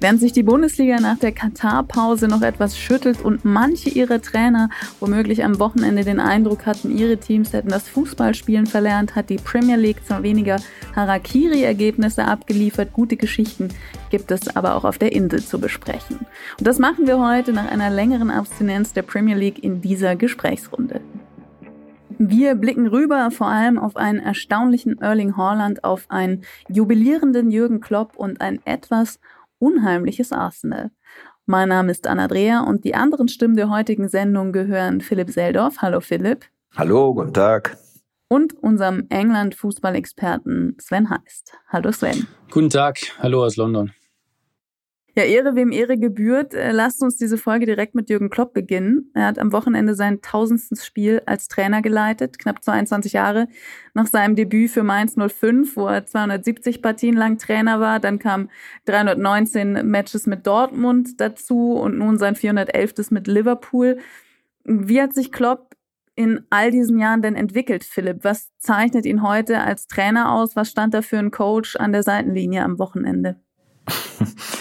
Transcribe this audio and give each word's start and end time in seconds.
Während 0.00 0.18
sich 0.18 0.32
die 0.32 0.42
Bundesliga 0.42 0.98
nach 0.98 1.18
der 1.18 1.32
Katar-Pause 1.32 2.26
noch 2.26 2.40
etwas 2.40 2.78
schüttelt 2.78 3.22
und 3.22 3.44
manche 3.44 3.90
ihrer 3.90 4.22
Trainer 4.22 4.70
womöglich 4.98 5.44
am 5.44 5.58
Wochenende 5.58 6.04
den 6.04 6.20
Eindruck 6.20 6.64
hatten, 6.64 6.96
ihre 6.96 7.18
Teams 7.18 7.52
hätten 7.52 7.68
das 7.68 7.86
Fußballspielen 7.90 8.64
verlernt, 8.64 9.14
hat 9.14 9.28
die 9.28 9.36
Premier 9.36 9.76
League 9.76 10.02
zwar 10.06 10.22
weniger 10.22 10.56
Harakiri-Ergebnisse 10.96 12.24
abgeliefert, 12.24 12.94
gute 12.94 13.18
Geschichten 13.18 13.68
gibt 14.08 14.30
es 14.30 14.56
aber 14.56 14.74
auch 14.74 14.84
auf 14.84 14.96
der 14.96 15.12
Insel 15.12 15.44
zu 15.44 15.60
besprechen. 15.60 16.20
Und 16.58 16.66
das 16.66 16.78
machen 16.78 17.06
wir 17.06 17.20
heute 17.20 17.52
nach 17.52 17.70
einer 17.70 17.90
längeren 17.90 18.30
Abstinenz 18.30 18.94
der 18.94 19.02
Premier 19.02 19.36
League 19.36 19.62
in 19.62 19.82
dieser 19.82 20.16
Gesprächsrunde. 20.16 21.02
Wir 22.18 22.54
blicken 22.54 22.86
rüber 22.86 23.30
vor 23.30 23.46
allem 23.46 23.78
auf 23.78 23.96
einen 23.96 24.18
erstaunlichen 24.18 25.00
Erling 25.00 25.36
Haaland, 25.36 25.84
auf 25.84 26.04
einen 26.08 26.42
jubilierenden 26.68 27.50
Jürgen 27.50 27.80
Klopp 27.80 28.16
und 28.16 28.40
ein 28.40 28.60
etwas 28.66 29.20
unheimliches 29.60 30.32
Arsenal. 30.32 30.90
Mein 31.46 31.68
Name 31.68 31.92
ist 31.92 32.06
Anna-Drea 32.06 32.60
und 32.60 32.84
die 32.84 32.94
anderen 32.94 33.28
Stimmen 33.28 33.56
der 33.56 33.70
heutigen 33.70 34.08
Sendung 34.08 34.52
gehören 34.52 35.00
Philipp 35.00 35.30
Seldorf. 35.30 35.76
Hallo 35.78 36.00
Philipp. 36.00 36.46
Hallo, 36.76 37.14
guten 37.14 37.34
Tag. 37.34 37.76
Und 38.28 38.54
unserem 38.54 39.06
England-Fußballexperten 39.08 40.76
Sven 40.80 41.10
Heist. 41.10 41.54
Hallo 41.68 41.90
Sven. 41.90 42.26
Guten 42.50 42.70
Tag, 42.70 43.00
hallo 43.18 43.44
aus 43.44 43.56
London. 43.56 43.92
Ja, 45.16 45.24
Ehre 45.24 45.56
wem 45.56 45.72
Ehre 45.72 45.98
gebührt. 45.98 46.54
Äh, 46.54 46.70
lasst 46.70 47.02
uns 47.02 47.16
diese 47.16 47.36
Folge 47.36 47.66
direkt 47.66 47.94
mit 47.94 48.08
Jürgen 48.08 48.30
Klopp 48.30 48.52
beginnen. 48.54 49.10
Er 49.14 49.26
hat 49.26 49.38
am 49.38 49.52
Wochenende 49.52 49.94
sein 49.94 50.22
tausendstes 50.22 50.86
Spiel 50.86 51.20
als 51.26 51.48
Trainer 51.48 51.82
geleitet, 51.82 52.38
knapp 52.38 52.62
22 52.62 53.14
Jahre 53.14 53.48
nach 53.92 54.06
seinem 54.06 54.36
Debüt 54.36 54.70
für 54.70 54.84
Mainz 54.84 55.16
05, 55.16 55.76
wo 55.76 55.88
er 55.88 56.06
270 56.06 56.80
Partien 56.80 57.16
lang 57.16 57.38
Trainer 57.38 57.80
war. 57.80 57.98
Dann 57.98 58.20
kamen 58.20 58.50
319 58.84 59.90
Matches 59.90 60.26
mit 60.26 60.46
Dortmund 60.46 61.20
dazu 61.20 61.72
und 61.72 61.98
nun 61.98 62.16
sein 62.16 62.36
411. 62.36 63.10
mit 63.10 63.26
Liverpool. 63.26 63.98
Wie 64.64 65.02
hat 65.02 65.14
sich 65.14 65.32
Klopp 65.32 65.74
in 66.14 66.46
all 66.50 66.70
diesen 66.70 67.00
Jahren 67.00 67.22
denn 67.22 67.34
entwickelt, 67.34 67.82
Philipp? 67.82 68.22
Was 68.22 68.50
zeichnet 68.58 69.06
ihn 69.06 69.22
heute 69.22 69.58
als 69.58 69.88
Trainer 69.88 70.32
aus? 70.32 70.54
Was 70.54 70.70
stand 70.70 70.94
da 70.94 71.02
für 71.02 71.18
ein 71.18 71.32
Coach 71.32 71.74
an 71.74 71.90
der 71.90 72.04
Seitenlinie 72.04 72.62
am 72.62 72.78
Wochenende? 72.78 73.40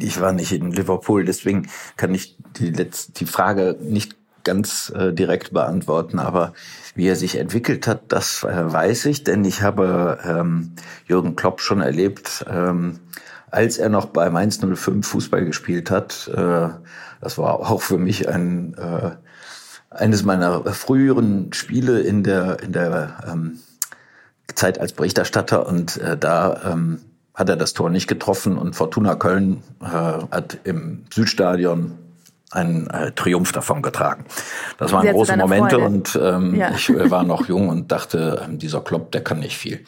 ich 0.00 0.20
war 0.20 0.32
nicht 0.32 0.52
in 0.52 0.72
Liverpool, 0.72 1.24
deswegen 1.24 1.68
kann 1.96 2.14
ich 2.14 2.36
die, 2.56 2.70
letzte, 2.70 3.12
die 3.12 3.26
Frage 3.26 3.76
nicht 3.80 4.16
ganz 4.44 4.92
äh, 4.94 5.12
direkt 5.12 5.52
beantworten, 5.52 6.18
aber 6.18 6.52
wie 6.94 7.06
er 7.06 7.16
sich 7.16 7.36
entwickelt 7.36 7.86
hat, 7.86 8.12
das 8.12 8.44
äh, 8.44 8.72
weiß 8.72 9.06
ich, 9.06 9.24
denn 9.24 9.44
ich 9.44 9.62
habe 9.62 10.18
ähm, 10.24 10.72
Jürgen 11.06 11.36
Klopp 11.36 11.60
schon 11.60 11.80
erlebt, 11.80 12.44
ähm, 12.50 12.98
als 13.50 13.78
er 13.78 13.88
noch 13.88 14.06
bei 14.06 14.30
Mainz 14.30 14.58
05 14.58 15.06
Fußball 15.06 15.44
gespielt 15.44 15.90
hat. 15.90 16.28
Äh, 16.34 16.68
das 17.20 17.38
war 17.38 17.60
auch 17.60 17.82
für 17.82 17.98
mich 17.98 18.28
ein 18.28 18.74
äh, 18.74 19.12
eines 19.90 20.24
meiner 20.24 20.64
früheren 20.72 21.52
Spiele 21.52 22.00
in 22.00 22.24
der 22.24 22.60
in 22.62 22.72
der 22.72 23.22
ähm, 23.30 23.60
Zeit 24.54 24.78
als 24.78 24.92
Berichterstatter 24.92 25.66
und 25.66 25.98
äh, 25.98 26.16
da 26.16 26.72
ähm, 26.72 27.00
hat 27.34 27.48
er 27.48 27.56
das 27.56 27.72
Tor 27.72 27.90
nicht 27.90 28.08
getroffen 28.08 28.58
und 28.58 28.74
Fortuna 28.74 29.14
Köln 29.14 29.62
äh, 29.80 29.86
hat 29.86 30.58
im 30.64 31.04
Südstadion 31.12 31.98
einen 32.52 32.88
äh, 32.90 33.12
Triumph 33.12 33.52
davon 33.52 33.80
getragen. 33.80 34.26
Das 34.76 34.92
waren 34.92 35.06
große 35.08 35.36
Momente 35.36 35.76
Freude. 35.76 35.84
und 35.86 36.20
ähm, 36.22 36.54
ja. 36.54 36.70
ich 36.74 36.90
äh, 36.90 37.10
war 37.10 37.24
noch 37.24 37.48
jung 37.48 37.68
und 37.70 37.90
dachte, 37.90 38.46
äh, 38.46 38.56
dieser 38.56 38.82
Klopp, 38.82 39.10
der 39.12 39.24
kann 39.24 39.40
nicht 39.40 39.56
viel. 39.56 39.80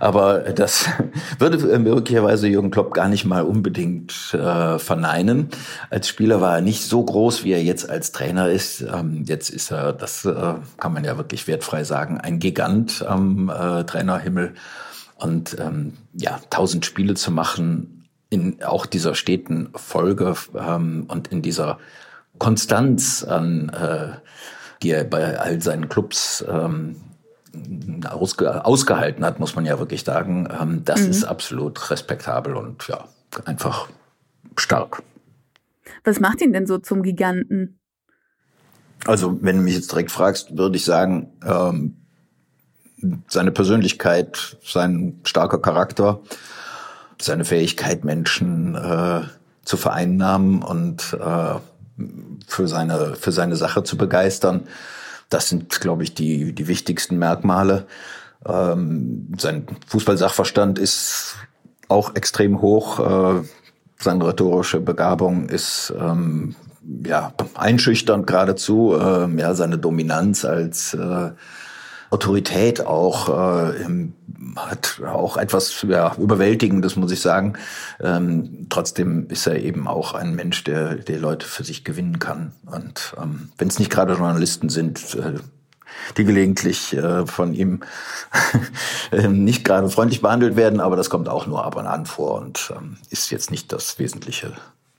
Aber 0.00 0.40
das 0.40 0.86
würde 1.38 1.72
äh, 1.72 1.78
möglicherweise 1.78 2.48
Jürgen 2.48 2.72
Klopp 2.72 2.92
gar 2.92 3.08
nicht 3.08 3.24
mal 3.24 3.44
unbedingt 3.44 4.34
äh, 4.34 4.78
verneinen. 4.80 5.48
Als 5.90 6.08
Spieler 6.08 6.40
war 6.40 6.56
er 6.56 6.60
nicht 6.60 6.82
so 6.82 7.04
groß, 7.04 7.44
wie 7.44 7.52
er 7.52 7.62
jetzt 7.62 7.88
als 7.88 8.10
Trainer 8.10 8.48
ist. 8.48 8.80
Ähm, 8.80 9.22
jetzt 9.24 9.50
ist 9.50 9.70
er, 9.70 9.92
das 9.92 10.24
äh, 10.24 10.54
kann 10.78 10.92
man 10.92 11.04
ja 11.04 11.16
wirklich 11.16 11.46
wertfrei 11.46 11.84
sagen, 11.84 12.18
ein 12.18 12.40
Gigant 12.40 13.04
am 13.06 13.48
äh, 13.48 13.84
Trainerhimmel. 13.84 14.54
Und 15.18 15.56
ähm, 15.58 15.94
ja, 16.14 16.40
tausend 16.50 16.86
Spiele 16.86 17.14
zu 17.14 17.30
machen 17.30 18.08
in 18.30 18.62
auch 18.62 18.86
dieser 18.86 19.14
steten 19.14 19.70
Folge 19.74 20.34
ähm, 20.56 21.06
und 21.08 21.28
in 21.28 21.42
dieser 21.42 21.78
Konstanz 22.38 23.24
an, 23.24 23.70
äh, 23.70 24.12
die 24.82 24.90
er 24.90 25.04
bei 25.04 25.38
all 25.38 25.60
seinen 25.60 25.88
Clubs 25.88 26.44
ähm, 26.48 26.96
ausge 28.08 28.64
ausgehalten 28.64 29.24
hat, 29.24 29.40
muss 29.40 29.56
man 29.56 29.66
ja 29.66 29.78
wirklich 29.78 30.04
sagen, 30.04 30.48
ähm, 30.60 30.82
das 30.84 31.02
mhm. 31.02 31.10
ist 31.10 31.24
absolut 31.24 31.90
respektabel 31.90 32.54
und 32.54 32.86
ja, 32.86 33.08
einfach 33.44 33.88
stark. 34.56 35.02
Was 36.04 36.20
macht 36.20 36.40
ihn 36.42 36.52
denn 36.52 36.66
so 36.66 36.78
zum 36.78 37.02
Giganten? 37.02 37.80
Also, 39.06 39.38
wenn 39.42 39.56
du 39.56 39.62
mich 39.62 39.74
jetzt 39.74 39.90
direkt 39.90 40.10
fragst, 40.10 40.56
würde 40.56 40.76
ich 40.76 40.84
sagen, 40.84 41.32
ähm, 41.44 41.97
seine 43.28 43.52
Persönlichkeit, 43.52 44.56
sein 44.64 45.20
starker 45.24 45.58
Charakter, 45.58 46.20
seine 47.20 47.44
Fähigkeit, 47.44 48.04
Menschen 48.04 48.74
äh, 48.74 49.22
zu 49.64 49.76
vereinnahmen 49.76 50.62
und 50.62 51.16
äh, 51.20 51.54
für 52.46 52.68
seine 52.68 53.16
für 53.16 53.32
seine 53.32 53.56
Sache 53.56 53.82
zu 53.82 53.96
begeistern. 53.96 54.62
Das 55.28 55.48
sind, 55.48 55.80
glaube 55.80 56.04
ich, 56.04 56.14
die 56.14 56.54
die 56.54 56.68
wichtigsten 56.68 57.18
Merkmale. 57.18 57.86
Ähm, 58.46 59.32
sein 59.38 59.66
Fußballsachverstand 59.88 60.78
ist 60.78 61.36
auch 61.88 62.14
extrem 62.14 62.60
hoch. 62.60 63.00
Äh, 63.00 63.42
seine 64.00 64.26
rhetorische 64.26 64.80
Begabung 64.80 65.48
ist 65.48 65.92
ähm, 65.98 66.54
ja 67.04 67.32
einschüchternd 67.54 68.26
geradezu. 68.26 68.94
Äh, 68.94 69.28
ja, 69.38 69.54
seine 69.54 69.78
Dominanz 69.78 70.44
als 70.44 70.94
äh, 70.94 71.30
Autorität 72.10 72.84
auch, 72.84 73.28
äh, 73.28 73.86
hat 74.56 75.00
auch 75.06 75.36
etwas 75.36 75.82
ja, 75.86 76.14
Überwältigendes, 76.16 76.96
muss 76.96 77.12
ich 77.12 77.20
sagen. 77.20 77.54
Ähm, 78.00 78.66
trotzdem 78.68 79.28
ist 79.28 79.46
er 79.46 79.60
eben 79.60 79.86
auch 79.86 80.14
ein 80.14 80.34
Mensch, 80.34 80.64
der, 80.64 80.96
der 80.96 81.18
Leute 81.18 81.46
für 81.46 81.64
sich 81.64 81.84
gewinnen 81.84 82.18
kann. 82.18 82.52
Und 82.66 83.14
ähm, 83.20 83.50
wenn 83.58 83.68
es 83.68 83.78
nicht 83.78 83.90
gerade 83.90 84.14
Journalisten 84.14 84.68
sind, 84.68 85.14
äh, 85.16 85.34
die 86.16 86.24
gelegentlich 86.24 86.96
äh, 86.96 87.26
von 87.26 87.54
ihm 87.54 87.80
äh, 89.12 89.28
nicht 89.28 89.64
gerade 89.64 89.88
freundlich 89.90 90.22
behandelt 90.22 90.56
werden, 90.56 90.80
aber 90.80 90.96
das 90.96 91.10
kommt 91.10 91.28
auch 91.28 91.46
nur 91.46 91.64
ab 91.64 91.76
und 91.76 91.86
an 91.86 92.06
vor 92.06 92.40
und 92.40 92.72
ähm, 92.76 92.96
ist 93.10 93.30
jetzt 93.30 93.50
nicht 93.50 93.72
das 93.72 93.98
Wesentliche 93.98 94.52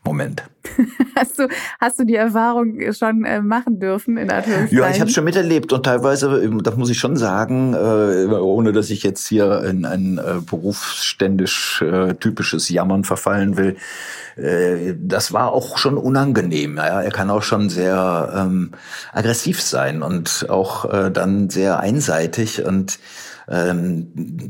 Moment. 0.10 0.42
Hast 1.16 1.38
du, 1.38 1.48
hast 1.80 2.00
du 2.00 2.04
die 2.06 2.16
Erfahrung 2.16 2.80
schon 2.94 3.26
äh, 3.26 3.42
machen 3.42 3.80
dürfen 3.80 4.18
in 4.18 4.32
Anführungszeichen? 4.32 4.78
Ja, 4.78 4.90
ich 4.90 5.00
habe 5.02 5.12
schon 5.12 5.24
miterlebt 5.24 5.72
und 5.72 5.86
teilweise, 5.86 6.42
ähm, 6.42 6.64
das 6.64 6.78
muss 6.78 6.90
ich 6.90 6.98
schon 6.98 7.16
sagen, 7.16 7.74
äh, 7.74 8.26
ohne 8.34 8.72
dass 8.72 8.90
ich 8.90 9.04
jetzt 9.04 9.28
hier 9.28 9.64
in 9.64 9.86
ein 9.86 10.18
äh, 10.18 10.42
berufsständisch 10.42 11.82
äh, 11.82 12.16
typisches 12.16 12.70
Jammern 12.70 13.04
verfallen 13.04 13.58
will, 13.58 13.76
äh, 14.36 14.96
das 14.98 15.32
war 15.32 15.52
auch 15.52 15.78
schon 15.78 15.98
unangenehm. 15.98 16.78
Ja, 16.78 17.02
er 17.02 17.12
kann 17.12 17.30
auch 17.30 17.44
schon 17.44 17.70
sehr 17.70 18.34
ähm, 18.36 18.72
aggressiv 19.14 19.62
sein 19.62 20.02
und 20.02 20.48
auch 20.50 20.92
äh, 20.92 21.12
dann 21.12 21.50
sehr 21.50 21.80
einseitig 21.80 22.66
und 22.66 23.00
ähm, 23.48 24.50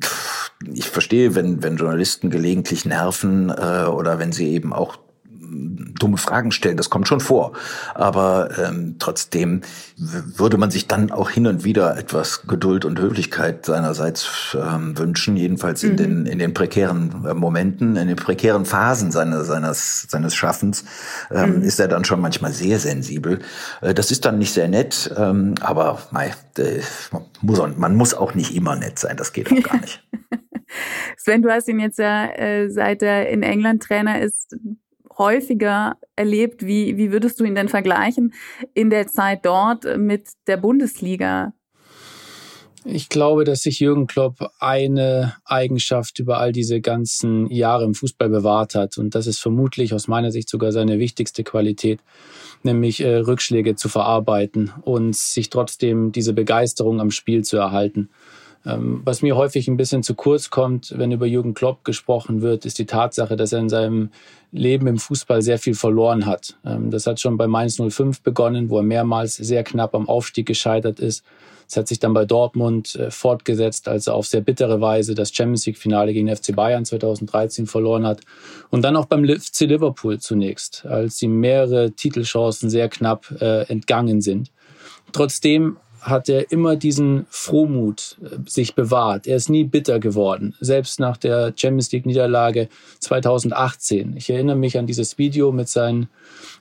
ich 0.74 0.90
verstehe, 0.90 1.36
wenn, 1.36 1.64
wenn 1.64 1.78
Journalisten 1.78 2.30
gelegentlich 2.30 2.86
nerven 2.86 3.50
äh, 3.50 3.86
oder 3.86 4.20
wenn 4.20 4.32
sie 4.32 4.50
eben 4.50 4.74
auch 4.74 4.98
dumme 5.50 6.18
Fragen 6.18 6.52
stellen, 6.52 6.78
das 6.78 6.90
kommt 6.90 7.08
schon 7.08 7.20
vor. 7.20 7.54
Aber 7.96 8.50
ähm, 8.58 8.96
trotzdem 9.00 9.62
würde 9.98 10.58
man 10.58 10.72
sich 10.72 10.88
dann 10.88 11.12
auch 11.12 11.30
hin 11.30 11.48
und 11.48 11.64
wieder 11.64 11.98
etwas 11.98 12.44
Geduld 12.48 12.86
und 12.86 13.00
Höflichkeit 13.00 13.66
seinerseits 13.66 14.56
ähm, 14.56 14.98
wünschen, 14.98 15.36
jedenfalls 15.36 15.84
in 15.84 15.94
mhm. 15.94 15.98
den 15.98 16.26
in 16.26 16.40
den 16.40 16.54
prekären 16.54 17.26
äh, 17.26 17.34
Momenten, 17.34 17.96
in 17.96 18.08
den 18.08 18.18
prekären 18.18 18.66
Phasen 18.66 19.12
seines 19.12 19.48
seines 19.48 20.08
seines 20.10 20.36
Schaffens 20.36 20.86
ähm, 21.32 21.58
mhm. 21.58 21.62
ist 21.64 21.80
er 21.80 21.88
dann 21.88 22.06
schon 22.06 22.22
manchmal 22.22 22.52
sehr 22.52 22.80
sensibel. 22.80 23.40
Äh, 23.82 23.94
das 23.94 24.12
ist 24.12 24.26
dann 24.26 24.38
nicht 24.38 24.54
sehr 24.54 24.68
nett, 24.68 25.14
ähm, 25.18 25.56
aber 25.62 26.00
mei, 26.12 26.34
äh, 26.58 26.82
man, 27.12 27.24
muss 27.42 27.60
auch, 27.60 27.76
man 27.76 27.96
muss 27.96 28.14
auch 28.14 28.36
nicht 28.36 28.56
immer 28.56 28.76
nett 28.76 29.00
sein, 29.00 29.18
das 29.18 29.34
geht 29.34 29.52
auch 29.52 29.64
gar 29.64 29.80
nicht. 29.82 30.04
Sven, 31.18 31.42
du 31.42 31.50
hast 31.50 31.68
ihn 31.68 31.80
jetzt 31.80 32.00
ja, 32.00 32.28
äh, 32.28 32.70
seit 32.70 33.02
er 33.02 33.30
in 33.30 33.44
England 33.44 33.84
Trainer 33.84 34.22
ist, 34.22 34.56
häufiger 35.20 35.98
erlebt. 36.16 36.66
Wie, 36.66 36.98
wie 36.98 37.12
würdest 37.12 37.40
du 37.40 37.44
ihn 37.44 37.54
denn 37.54 37.70
vergleichen 37.70 38.34
in 38.74 38.90
der 38.90 39.08
Zeit 39.08 39.46
dort 39.46 39.86
mit 39.98 40.30
der 40.48 40.58
Bundesliga? 40.58 41.54
Ich 42.86 43.10
glaube, 43.10 43.44
dass 43.44 43.62
sich 43.62 43.82
Jürgen 43.82 44.08
Klopp 44.08 44.52
eine 44.60 45.36
Eigenschaft 45.44 46.20
über 46.20 46.40
all 46.40 46.54
diese 46.54 46.80
ganzen 46.80 47.48
Jahre 47.52 47.84
im 47.84 47.94
Fußball 47.94 48.30
bewahrt 48.30 48.74
hat. 48.74 48.98
Und 48.98 49.16
das 49.16 49.28
ist 49.28 49.40
vermutlich 49.40 49.94
aus 49.94 50.08
meiner 50.08 50.32
Sicht 50.32 50.50
sogar 50.50 50.72
seine 50.72 50.98
wichtigste 50.98 51.44
Qualität, 51.44 52.00
nämlich 52.64 53.02
äh, 53.02 53.18
Rückschläge 53.18 53.76
zu 53.76 53.90
verarbeiten 53.90 54.72
und 54.82 55.16
sich 55.16 55.50
trotzdem 55.50 56.14
diese 56.14 56.34
Begeisterung 56.34 57.02
am 57.02 57.12
Spiel 57.12 57.44
zu 57.44 57.58
erhalten. 57.58 58.10
Ähm, 58.66 59.02
was 59.06 59.22
mir 59.22 59.36
häufig 59.36 59.68
ein 59.68 59.78
bisschen 59.78 60.04
zu 60.04 60.16
kurz 60.16 60.50
kommt, 60.50 60.94
wenn 60.98 61.12
über 61.12 61.26
Jürgen 61.26 61.54
Klopp 61.54 61.86
gesprochen 61.86 62.42
wird, 62.42 62.66
ist 62.66 62.78
die 62.78 62.86
Tatsache, 62.86 63.36
dass 63.36 63.54
er 63.54 63.60
in 63.60 63.70
seinem 63.70 64.10
Leben 64.52 64.88
im 64.88 64.98
Fußball 64.98 65.42
sehr 65.42 65.60
viel 65.60 65.76
verloren 65.76 66.26
hat. 66.26 66.58
Ähm, 66.66 66.92
das 66.92 67.08
hat 67.08 67.20
schon 67.20 67.38
bei 67.38 67.48
Mainz 67.48 67.80
05 67.80 68.22
begonnen, 68.22 68.70
wo 68.70 68.78
er 68.78 68.84
mehrmals 68.84 69.36
sehr 69.36 69.64
knapp 69.64 69.96
am 69.96 70.10
Aufstieg 70.10 70.46
gescheitert 70.46 71.00
ist. 71.00 71.24
Es 71.70 71.78
hat 71.78 71.88
sich 71.88 72.00
dann 72.00 72.16
bei 72.16 72.26
Dortmund 72.26 72.96
äh, 72.96 73.12
fortgesetzt, 73.12 73.88
als 73.88 74.08
er 74.08 74.16
auf 74.16 74.26
sehr 74.26 74.42
bittere 74.42 74.82
Weise 74.82 75.14
das 75.14 75.34
Champions 75.34 75.68
League-Finale 75.68 76.14
gegen 76.14 76.36
FC 76.36 76.56
Bayern 76.56 76.84
2013 76.84 77.68
verloren 77.68 78.08
hat. 78.08 78.22
Und 78.72 78.82
dann 78.82 78.96
auch 78.96 79.06
beim 79.06 79.24
FC 79.24 79.62
Liverpool 79.62 80.20
zunächst, 80.20 80.86
als 80.88 81.22
ihm 81.22 81.40
mehrere 81.40 81.92
Titelchancen 81.92 82.72
sehr 82.72 82.90
knapp 82.90 83.30
äh, 83.40 83.68
entgangen 83.72 84.22
sind. 84.22 84.52
Trotzdem 85.12 85.78
hat 86.02 86.30
er 86.30 86.52
immer 86.52 86.76
diesen 86.76 87.26
Frohmut 87.30 88.18
äh, 88.22 88.38
sich 88.48 88.76
bewahrt. 88.76 89.28
Er 89.28 89.36
ist 89.36 89.50
nie 89.50 89.64
bitter 89.64 90.00
geworden, 90.00 90.56
selbst 90.60 91.00
nach 91.00 91.18
der 91.18 91.54
Champions 91.56 91.92
League 91.92 92.06
Niederlage 92.06 92.70
2018. 93.00 94.16
Ich 94.18 94.30
erinnere 94.30 94.56
mich 94.56 94.78
an 94.78 94.88
dieses 94.88 95.18
Video 95.18 95.52
mit 95.52 95.70
seinen 95.70 96.10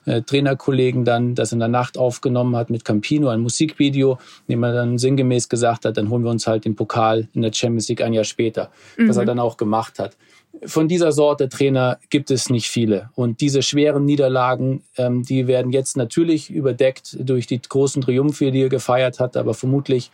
äh, 0.04 0.22
Trainerkollegen 0.22 1.04
dann, 1.04 1.34
das 1.34 1.52
in 1.52 1.58
der 1.58 1.68
Nacht 1.68 1.98
aufgenommen 1.98 2.56
hat 2.56 2.70
mit 2.70 2.84
Campino, 2.84 3.28
ein 3.28 3.40
Musikvideo, 3.40 4.18
in 4.46 4.52
dem 4.52 4.62
er 4.62 4.72
dann 4.72 4.98
sinngemäß 4.98 5.48
gesagt 5.48 5.84
hat, 5.84 5.96
dann 5.96 6.10
holen 6.10 6.24
wir 6.24 6.30
uns 6.30 6.46
halt 6.46 6.64
den 6.64 6.76
Pokal 6.76 7.28
in 7.34 7.42
der 7.42 7.52
Champions 7.52 7.88
League 7.88 8.02
ein 8.02 8.12
Jahr 8.12 8.24
später, 8.24 8.70
mhm. 8.96 9.08
was 9.08 9.16
er 9.16 9.22
mhm. 9.22 9.28
dann 9.28 9.38
auch 9.38 9.56
gemacht 9.56 9.98
hat 9.98 10.16
von 10.64 10.88
dieser 10.88 11.12
Sorte 11.12 11.48
Trainer 11.48 11.98
gibt 12.10 12.30
es 12.30 12.50
nicht 12.50 12.68
viele. 12.68 13.10
Und 13.14 13.40
diese 13.40 13.62
schweren 13.62 14.04
Niederlagen, 14.04 14.82
ähm, 14.96 15.22
die 15.22 15.46
werden 15.46 15.72
jetzt 15.72 15.96
natürlich 15.96 16.50
überdeckt 16.50 17.16
durch 17.20 17.46
die 17.46 17.60
großen 17.60 18.02
Triumphe, 18.02 18.50
die 18.50 18.62
er 18.62 18.68
gefeiert 18.68 19.20
hat, 19.20 19.36
aber 19.36 19.54
vermutlich 19.54 20.10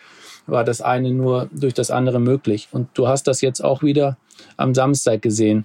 war 0.47 0.65
das 0.65 0.81
eine 0.81 1.11
nur 1.11 1.49
durch 1.53 1.75
das 1.75 1.91
andere 1.91 2.21
möglich. 2.21 2.69
Und 2.73 2.89
du 2.95 3.09
hast 3.09 3.27
das 3.27 3.41
jetzt 3.41 3.63
auch 3.63 3.83
wieder 3.83 4.19
am 4.57 4.75
Samstag 4.75 5.23
gesehen. 5.23 5.65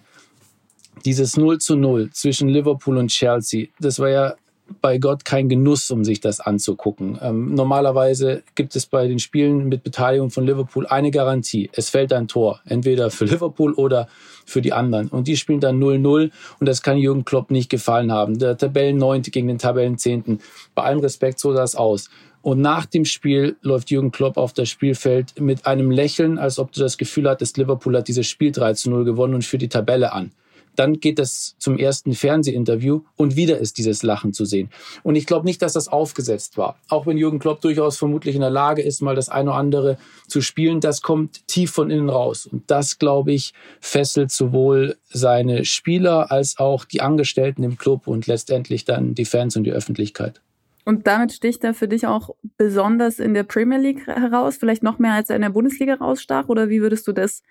Dieses 1.05 1.37
0 1.37 1.59
zu 1.59 1.75
0 1.75 2.09
zwischen 2.11 2.49
Liverpool 2.49 2.97
und 2.97 3.09
Chelsea, 3.09 3.67
das 3.79 3.99
war 3.99 4.09
ja 4.09 4.35
bei 4.81 4.97
Gott 4.97 5.25
kein 5.25 5.49
Genuss, 5.49 5.89
um 5.91 6.03
sich 6.03 6.19
das 6.19 6.39
anzugucken. 6.39 7.17
Ähm, 7.21 7.53
normalerweise 7.55 8.43
gibt 8.55 8.75
es 8.75 8.85
bei 8.85 9.07
den 9.07 9.19
Spielen 9.19 9.69
mit 9.69 9.83
Beteiligung 9.83 10.29
von 10.29 10.45
Liverpool 10.45 10.87
eine 10.87 11.11
Garantie. 11.11 11.69
Es 11.73 11.89
fällt 11.89 12.13
ein 12.13 12.27
Tor, 12.27 12.61
entweder 12.65 13.09
für 13.11 13.25
Liverpool 13.25 13.73
oder 13.73 14.07
für 14.45 14.61
die 14.61 14.73
anderen. 14.73 15.07
Und 15.07 15.27
die 15.27 15.37
spielen 15.37 15.59
dann 15.59 15.79
0-0 15.81 16.31
und 16.59 16.65
das 16.69 16.81
kann 16.81 16.97
Jürgen 16.97 17.25
Klopp 17.25 17.51
nicht 17.51 17.69
gefallen 17.69 18.11
haben. 18.11 18.39
Der 18.39 18.57
Tabellenneunte 18.57 19.31
gegen 19.31 19.47
den 19.47 19.57
Tabellenzehnten. 19.57 20.39
Bei 20.75 20.83
allem 20.83 20.99
Respekt, 20.99 21.39
so 21.39 21.53
sah 21.53 21.63
es 21.63 21.75
aus. 21.75 22.09
Und 22.41 22.61
nach 22.61 22.85
dem 22.85 23.05
Spiel 23.05 23.57
läuft 23.61 23.91
Jürgen 23.91 24.11
Klopp 24.11 24.37
auf 24.37 24.53
das 24.53 24.69
Spielfeld 24.69 25.39
mit 25.39 25.65
einem 25.65 25.91
Lächeln, 25.91 26.37
als 26.37 26.57
ob 26.57 26.71
du 26.71 26.79
das 26.79 26.97
Gefühl 26.97 27.29
hattest, 27.29 27.57
Liverpool 27.57 27.97
hat 27.97 28.07
dieses 28.07 28.27
Spiel 28.27 28.51
3 28.51 28.73
0 28.85 29.03
gewonnen 29.03 29.35
und 29.35 29.45
für 29.45 29.57
die 29.57 29.67
Tabelle 29.67 30.13
an. 30.13 30.31
Dann 30.79 31.01
geht 31.01 31.19
es 31.19 31.55
zum 31.59 31.77
ersten 31.77 32.13
Fernsehinterview 32.13 33.01
und 33.17 33.35
wieder 33.35 33.57
ist 33.57 33.77
dieses 33.77 34.01
Lachen 34.01 34.31
zu 34.31 34.45
sehen. 34.45 34.69
Und 35.03 35.17
ich 35.17 35.25
glaube 35.25 35.45
nicht, 35.45 35.61
dass 35.61 35.73
das 35.73 35.89
aufgesetzt 35.89 36.57
war. 36.57 36.79
Auch 36.87 37.05
wenn 37.05 37.17
Jürgen 37.17 37.39
Klopp 37.39 37.59
durchaus 37.59 37.97
vermutlich 37.97 38.35
in 38.35 38.39
der 38.39 38.49
Lage 38.49 38.81
ist, 38.81 39.01
mal 39.01 39.13
das 39.13 39.27
eine 39.27 39.49
oder 39.49 39.59
andere 39.59 39.97
zu 40.29 40.39
spielen, 40.39 40.79
das 40.79 41.01
kommt 41.01 41.45
tief 41.49 41.71
von 41.71 41.91
innen 41.91 42.07
raus. 42.07 42.45
Und 42.45 42.71
das, 42.71 42.97
glaube 42.97 43.33
ich, 43.33 43.53
fesselt 43.81 44.31
sowohl 44.31 44.95
seine 45.09 45.65
Spieler 45.65 46.31
als 46.31 46.57
auch 46.59 46.85
die 46.85 47.01
Angestellten 47.01 47.63
im 47.63 47.77
Club 47.77 48.07
und 48.07 48.27
letztendlich 48.27 48.85
dann 48.85 49.15
die 49.15 49.25
Fans 49.25 49.57
und 49.57 49.65
die 49.65 49.73
Öffentlichkeit. 49.73 50.39
Und 50.85 51.07
damit 51.07 51.33
sticht 51.33 51.65
er 51.65 51.73
für 51.73 51.89
dich 51.89 52.07
auch 52.07 52.29
besonders 52.57 53.19
in 53.19 53.33
der 53.33 53.43
Premier 53.43 53.79
League 53.79 54.07
heraus, 54.07 54.55
vielleicht 54.55 54.81
noch 54.81 54.97
mehr 54.97 55.11
als 55.11 55.29
er 55.29 55.35
in 55.35 55.41
der 55.41 55.49
Bundesliga 55.49 55.95
rausstach? 55.95 56.47
Oder 56.47 56.69
wie 56.69 56.81
würdest 56.81 57.05
du 57.05 57.11
das 57.11 57.43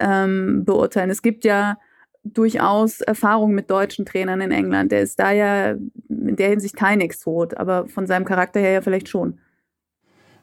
ähm, 0.00 0.64
beurteilen? 0.64 1.10
Es 1.10 1.20
gibt 1.20 1.44
ja 1.44 1.76
durchaus 2.24 3.00
Erfahrung 3.00 3.52
mit 3.52 3.70
deutschen 3.70 4.04
Trainern 4.04 4.40
in 4.40 4.50
England. 4.50 4.92
Der 4.92 5.00
ist 5.00 5.18
da 5.18 5.32
ja 5.32 5.72
in 6.08 6.36
der 6.36 6.50
Hinsicht 6.50 6.76
kein 6.76 7.00
Exot, 7.00 7.56
aber 7.56 7.86
von 7.88 8.06
seinem 8.06 8.24
Charakter 8.24 8.60
her 8.60 8.72
ja 8.72 8.82
vielleicht 8.82 9.08
schon. 9.08 9.38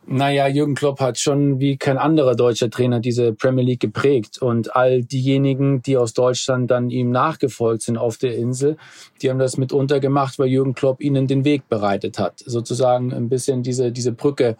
Naja, 0.09 0.47
Jürgen 0.47 0.73
Klopp 0.73 1.01
hat 1.01 1.19
schon 1.19 1.59
wie 1.59 1.75
kein 1.75 1.97
anderer 1.97 2.33
deutscher 2.33 2.69
Trainer 2.69 3.01
diese 3.01 3.33
Premier 3.33 3.65
League 3.65 3.81
geprägt. 3.81 4.41
Und 4.41 4.73
all 4.73 5.03
diejenigen, 5.03 5.81
die 5.81 5.97
aus 5.97 6.13
Deutschland 6.13 6.71
dann 6.71 6.89
ihm 6.89 7.11
nachgefolgt 7.11 7.81
sind 7.81 7.97
auf 7.97 8.15
der 8.15 8.33
Insel, 8.37 8.77
die 9.21 9.29
haben 9.29 9.37
das 9.37 9.57
mitunter 9.57 9.99
gemacht, 9.99 10.39
weil 10.39 10.47
Jürgen 10.47 10.75
Klopp 10.75 11.01
ihnen 11.01 11.27
den 11.27 11.43
Weg 11.43 11.67
bereitet 11.67 12.19
hat. 12.19 12.41
Sozusagen 12.45 13.13
ein 13.13 13.27
bisschen 13.27 13.63
diese, 13.63 13.91
diese 13.91 14.13
Brücke 14.13 14.55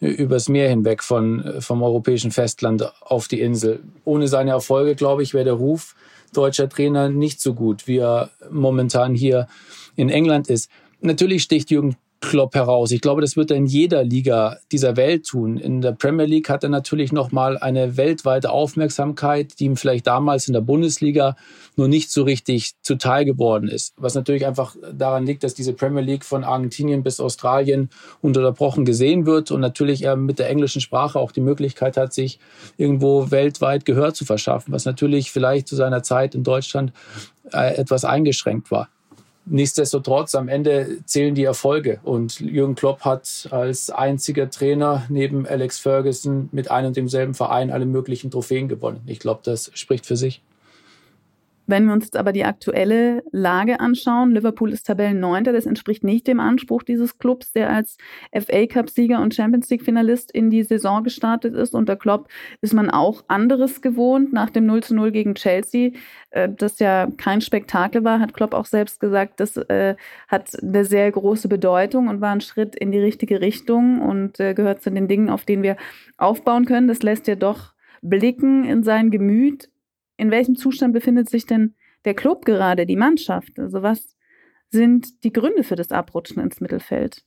übers 0.00 0.50
Meer 0.50 0.68
hinweg 0.68 1.02
von, 1.02 1.54
vom 1.60 1.82
europäischen 1.82 2.30
Festland 2.30 2.92
auf 3.00 3.26
die 3.26 3.40
Insel. 3.40 3.80
Ohne 4.04 4.28
seine 4.28 4.50
Erfolge, 4.50 4.96
glaube 4.96 5.22
ich, 5.22 5.32
wäre 5.32 5.44
der 5.46 5.54
Ruf 5.54 5.94
deutscher 6.32 6.68
Trainer 6.68 7.08
nicht 7.08 7.40
so 7.40 7.54
gut, 7.54 7.86
wie 7.86 7.98
er 7.98 8.30
momentan 8.50 9.14
hier 9.14 9.48
in 9.96 10.08
England 10.08 10.48
ist. 10.48 10.70
Natürlich 11.00 11.42
sticht 11.42 11.70
Jürgen 11.70 11.96
Klopp 12.20 12.54
heraus. 12.54 12.90
Ich 12.90 13.00
glaube, 13.00 13.22
das 13.22 13.36
wird 13.36 13.50
er 13.50 13.56
in 13.56 13.66
jeder 13.66 14.04
Liga 14.04 14.58
dieser 14.70 14.96
Welt 14.96 15.26
tun. 15.26 15.56
In 15.56 15.80
der 15.80 15.92
Premier 15.92 16.26
League 16.26 16.50
hat 16.50 16.62
er 16.62 16.68
natürlich 16.68 17.12
noch 17.12 17.32
mal 17.32 17.56
eine 17.56 17.96
weltweite 17.96 18.50
Aufmerksamkeit, 18.50 19.58
die 19.58 19.64
ihm 19.64 19.76
vielleicht 19.76 20.06
damals 20.06 20.46
in 20.46 20.52
der 20.52 20.60
Bundesliga 20.60 21.36
nur 21.76 21.88
nicht 21.88 22.12
so 22.12 22.22
richtig 22.22 22.72
zuteil 22.82 23.24
geworden 23.24 23.68
ist. 23.68 23.94
Was 23.96 24.14
natürlich 24.14 24.46
einfach 24.46 24.76
daran 24.92 25.24
liegt, 25.24 25.44
dass 25.44 25.54
diese 25.54 25.72
Premier 25.72 26.02
League 26.02 26.24
von 26.24 26.44
Argentinien 26.44 27.02
bis 27.02 27.20
Australien 27.20 27.88
unterbrochen 28.20 28.84
gesehen 28.84 29.24
wird 29.24 29.50
und 29.50 29.60
natürlich 29.60 30.02
er 30.02 30.16
mit 30.16 30.38
der 30.38 30.50
englischen 30.50 30.82
Sprache 30.82 31.18
auch 31.18 31.32
die 31.32 31.40
Möglichkeit 31.40 31.96
hat, 31.96 32.12
sich 32.12 32.38
irgendwo 32.76 33.30
weltweit 33.30 33.86
Gehör 33.86 34.12
zu 34.12 34.26
verschaffen, 34.26 34.74
was 34.74 34.84
natürlich 34.84 35.32
vielleicht 35.32 35.68
zu 35.68 35.76
seiner 35.76 36.02
Zeit 36.02 36.34
in 36.34 36.44
Deutschland 36.44 36.92
äh, 37.52 37.76
etwas 37.76 38.04
eingeschränkt 38.04 38.70
war. 38.70 38.88
Nichtsdestotrotz, 39.52 40.36
am 40.36 40.48
Ende 40.48 40.98
zählen 41.06 41.34
die 41.34 41.42
Erfolge. 41.42 41.98
Und 42.04 42.38
Jürgen 42.38 42.76
Klopp 42.76 43.00
hat 43.00 43.48
als 43.50 43.90
einziger 43.90 44.48
Trainer 44.48 45.04
neben 45.08 45.44
Alex 45.44 45.80
Ferguson 45.80 46.48
mit 46.52 46.70
einem 46.70 46.88
und 46.88 46.96
demselben 46.96 47.34
Verein 47.34 47.72
alle 47.72 47.84
möglichen 47.84 48.30
Trophäen 48.30 48.68
gewonnen. 48.68 49.00
Ich 49.06 49.18
glaube, 49.18 49.40
das 49.42 49.72
spricht 49.74 50.06
für 50.06 50.16
sich. 50.16 50.40
Wenn 51.66 51.86
wir 51.86 51.92
uns 51.92 52.06
jetzt 52.06 52.16
aber 52.16 52.32
die 52.32 52.44
aktuelle 52.44 53.22
Lage 53.30 53.80
anschauen, 53.80 54.32
Liverpool 54.32 54.72
ist 54.72 54.86
Tabellenneunter, 54.86 55.52
das 55.52 55.66
entspricht 55.66 56.02
nicht 56.02 56.26
dem 56.26 56.40
Anspruch 56.40 56.82
dieses 56.82 57.18
Clubs, 57.18 57.52
der 57.52 57.70
als 57.70 57.96
FA 58.32 58.66
Cup-Sieger 58.66 59.20
und 59.20 59.34
Champions 59.34 59.70
League-Finalist 59.70 60.32
in 60.32 60.50
die 60.50 60.62
Saison 60.64 61.04
gestartet 61.04 61.54
ist. 61.54 61.74
Unter 61.74 61.96
Klopp 61.96 62.28
ist 62.60 62.74
man 62.74 62.90
auch 62.90 63.24
anderes 63.28 63.82
gewohnt. 63.82 64.32
Nach 64.32 64.50
dem 64.50 64.66
0 64.66 64.82
zu 64.82 64.94
0 64.94 65.12
gegen 65.12 65.34
Chelsea, 65.34 65.92
äh, 66.30 66.48
das 66.48 66.78
ja 66.80 67.08
kein 67.16 67.40
Spektakel 67.40 68.04
war, 68.04 68.20
hat 68.20 68.34
Klopp 68.34 68.54
auch 68.54 68.66
selbst 68.66 68.98
gesagt, 68.98 69.40
das 69.40 69.56
äh, 69.56 69.94
hat 70.28 70.50
eine 70.62 70.84
sehr 70.84 71.10
große 71.10 71.48
Bedeutung 71.48 72.08
und 72.08 72.20
war 72.20 72.32
ein 72.32 72.40
Schritt 72.40 72.74
in 72.74 72.90
die 72.90 73.00
richtige 73.00 73.40
Richtung 73.40 74.00
und 74.00 74.40
äh, 74.40 74.54
gehört 74.54 74.82
zu 74.82 74.90
den 74.90 75.08
Dingen, 75.08 75.30
auf 75.30 75.44
denen 75.44 75.62
wir 75.62 75.76
aufbauen 76.16 76.64
können. 76.64 76.88
Das 76.88 77.02
lässt 77.02 77.28
ja 77.28 77.36
doch 77.36 77.74
blicken 78.02 78.64
in 78.64 78.82
sein 78.82 79.10
Gemüt 79.10 79.68
in 80.20 80.30
welchem 80.30 80.54
Zustand 80.54 80.92
befindet 80.92 81.30
sich 81.30 81.46
denn 81.46 81.74
der 82.04 82.14
Club 82.14 82.44
gerade, 82.44 82.84
die 82.84 82.96
Mannschaft? 82.96 83.58
Also 83.58 83.82
was 83.82 84.16
sind 84.68 85.24
die 85.24 85.32
Gründe 85.32 85.64
für 85.64 85.76
das 85.76 85.92
Abrutschen 85.92 86.42
ins 86.42 86.60
Mittelfeld? 86.60 87.24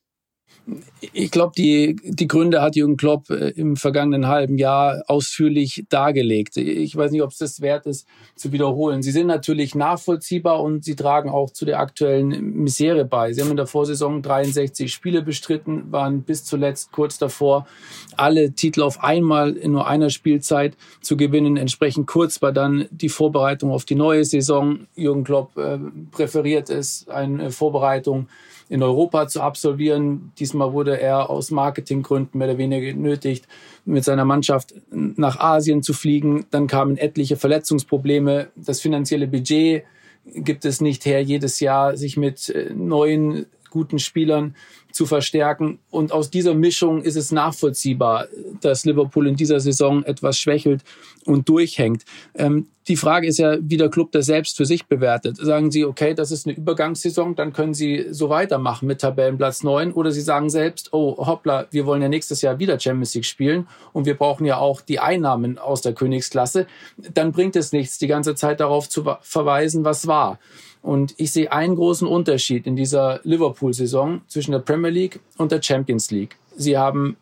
Ich 1.12 1.30
glaube, 1.30 1.52
die, 1.58 1.98
die 2.04 2.28
Gründe 2.28 2.62
hat 2.62 2.78
Jürgen 2.78 2.96
Klopp 2.96 3.30
äh, 3.30 3.50
im 3.50 3.76
vergangenen 3.76 4.28
halben 4.28 4.58
Jahr 4.58 5.04
ausführlich 5.08 5.86
dargelegt. 5.90 6.56
Ich 6.56 6.96
weiß 6.96 7.12
nicht, 7.12 7.22
ob 7.22 7.32
es 7.32 7.38
das 7.38 7.60
wert 7.60 7.86
ist, 7.86 8.08
zu 8.36 8.54
wiederholen. 8.54 9.02
Sie 9.02 9.12
sind 9.12 9.28
natürlich 9.28 9.76
nachvollziehbar 9.76 10.62
und 10.62 10.86
sie 10.86 10.96
tragen 10.96 11.30
auch 11.30 11.50
zu 11.50 11.66
der 11.66 11.80
aktuellen 11.80 12.30
Misere 12.56 13.04
bei. 13.04 13.34
Sie 13.34 13.42
haben 13.42 13.52
in 13.52 13.58
der 13.58 13.68
Vorsaison 13.68 14.22
63 14.22 14.92
Spiele 14.92 15.22
bestritten, 15.22 15.92
waren 15.92 16.22
bis 16.22 16.46
zuletzt 16.46 16.94
kurz 16.94 17.18
davor, 17.18 17.68
alle 18.16 18.54
Titel 18.54 18.84
auf 18.84 19.04
einmal 19.04 19.58
in 19.58 19.74
nur 19.74 19.88
einer 19.88 20.10
Spielzeit 20.10 20.78
zu 21.02 21.18
gewinnen. 21.18 21.58
Entsprechend 21.58 22.08
kurz 22.08 22.42
war 22.42 22.54
dann 22.54 22.88
die 22.90 23.10
Vorbereitung 23.10 23.70
auf 23.72 23.84
die 23.84 23.96
neue 23.96 24.24
Saison. 24.24 24.88
Jürgen 24.96 25.26
Klopp 25.26 25.58
äh, 25.58 25.78
präferiert 26.12 26.70
es, 26.70 27.06
eine 27.10 27.52
Vorbereitung 27.52 28.28
in 28.70 28.84
Europa 28.84 29.28
zu 29.28 29.42
absolvieren. 29.42 30.32
Diesmal 30.40 30.74
wurde 30.74 31.00
er 31.00 31.30
aus 31.30 31.52
Marketinggründen 31.52 32.38
mehr 32.38 32.50
oder 32.50 32.58
weniger 32.58 32.86
genötigt, 32.86 33.48
mit 33.86 34.04
seiner 34.04 34.26
Mannschaft 34.26 34.74
nach 34.92 35.40
Asien 35.40 35.84
zu 35.84 35.94
fliegen. 35.94 36.46
Dann 36.52 36.68
kamen 36.68 36.98
etliche 36.98 37.36
Verletzungsprobleme. 37.36 38.50
Das 38.56 38.82
finanzielle 38.82 39.28
Budget 39.28 39.84
gibt 40.26 40.66
es 40.66 40.82
nicht 40.82 41.06
her, 41.06 41.22
jedes 41.22 41.60
Jahr 41.60 41.98
sich 41.98 42.18
mit 42.18 42.50
äh, 42.50 42.74
neuen 42.74 43.46
guten 43.70 44.00
Spielern 44.00 44.56
zu 44.94 45.06
verstärken. 45.06 45.80
Und 45.90 46.12
aus 46.12 46.30
dieser 46.30 46.54
Mischung 46.54 47.02
ist 47.02 47.18
es 47.18 47.32
nachvollziehbar, 47.32 48.28
dass 48.62 48.86
Liverpool 48.86 49.28
in 49.28 49.36
dieser 49.36 49.60
Saison 49.60 50.04
etwas 50.04 50.38
schwächelt 50.38 50.84
und 51.26 51.50
durchhängt. 51.50 52.04
Ähm, 52.36 52.68
die 52.88 52.98
Frage 52.98 53.28
ist 53.28 53.40
ja, 53.40 53.58
wie 53.62 53.78
der 53.78 53.90
Club 53.90 54.12
das 54.12 54.26
selbst 54.26 54.58
für 54.58 54.66
sich 54.66 54.86
bewertet. 54.86 55.38
Sagen 55.38 55.72
Sie, 55.72 55.86
okay, 55.86 56.14
das 56.14 56.32
ist 56.32 56.46
eine 56.46 56.56
Übergangssaison, 56.56 57.34
dann 57.34 57.54
können 57.54 57.74
Sie 57.74 58.08
so 58.12 58.30
weitermachen 58.30 58.88
mit 58.88 59.02
Tabellenplatz 59.02 59.64
9. 59.64 59.94
Oder 59.94 60.12
Sie 60.12 60.22
sagen 60.22 60.50
selbst, 60.50 60.92
oh, 60.92 61.26
hoppla, 61.26 61.66
wir 61.72 61.86
wollen 61.86 62.02
ja 62.02 62.10
nächstes 62.10 62.42
Jahr 62.42 62.60
wieder 62.60 62.80
Champions 62.80 63.16
League 63.16 63.26
spielen 63.26 63.68
und 63.94 64.06
wir 64.06 64.16
brauchen 64.16 64.46
ja 64.46 64.58
auch 64.58 64.82
die 64.82 65.00
Einnahmen 65.00 65.58
aus 65.58 65.82
der 65.82 65.94
Königsklasse. 65.94 66.68
Dann 67.14 67.32
bringt 67.32 67.56
es 67.56 67.72
nichts, 67.72 67.98
die 67.98 68.08
ganze 68.08 68.36
Zeit 68.36 68.60
darauf 68.60 68.90
zu 68.90 69.06
verweisen, 69.22 69.86
was 69.86 70.06
war. 70.06 70.40
Und 70.84 71.16
ich 71.16 71.32
sehe 71.32 71.50
einen 71.50 71.76
großen 71.76 72.06
Unterschied 72.06 72.68
in 72.68 72.76
dieser 72.76 73.22
Liverpool-Saison 73.24 74.22
zwischen 74.28 74.52
der 74.52 74.60
Premier 74.60 74.83
League 74.90 75.20
und 75.38 75.52
der 75.52 75.62
Champions 75.62 76.12
League. 76.12 76.38
Sie 76.56 76.78
haben 76.78 77.18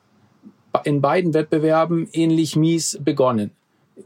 in 0.84 1.02
beiden 1.02 1.34
Wettbewerben 1.34 2.08
ähnlich 2.14 2.56
mies 2.56 3.00
begonnen. 3.04 3.52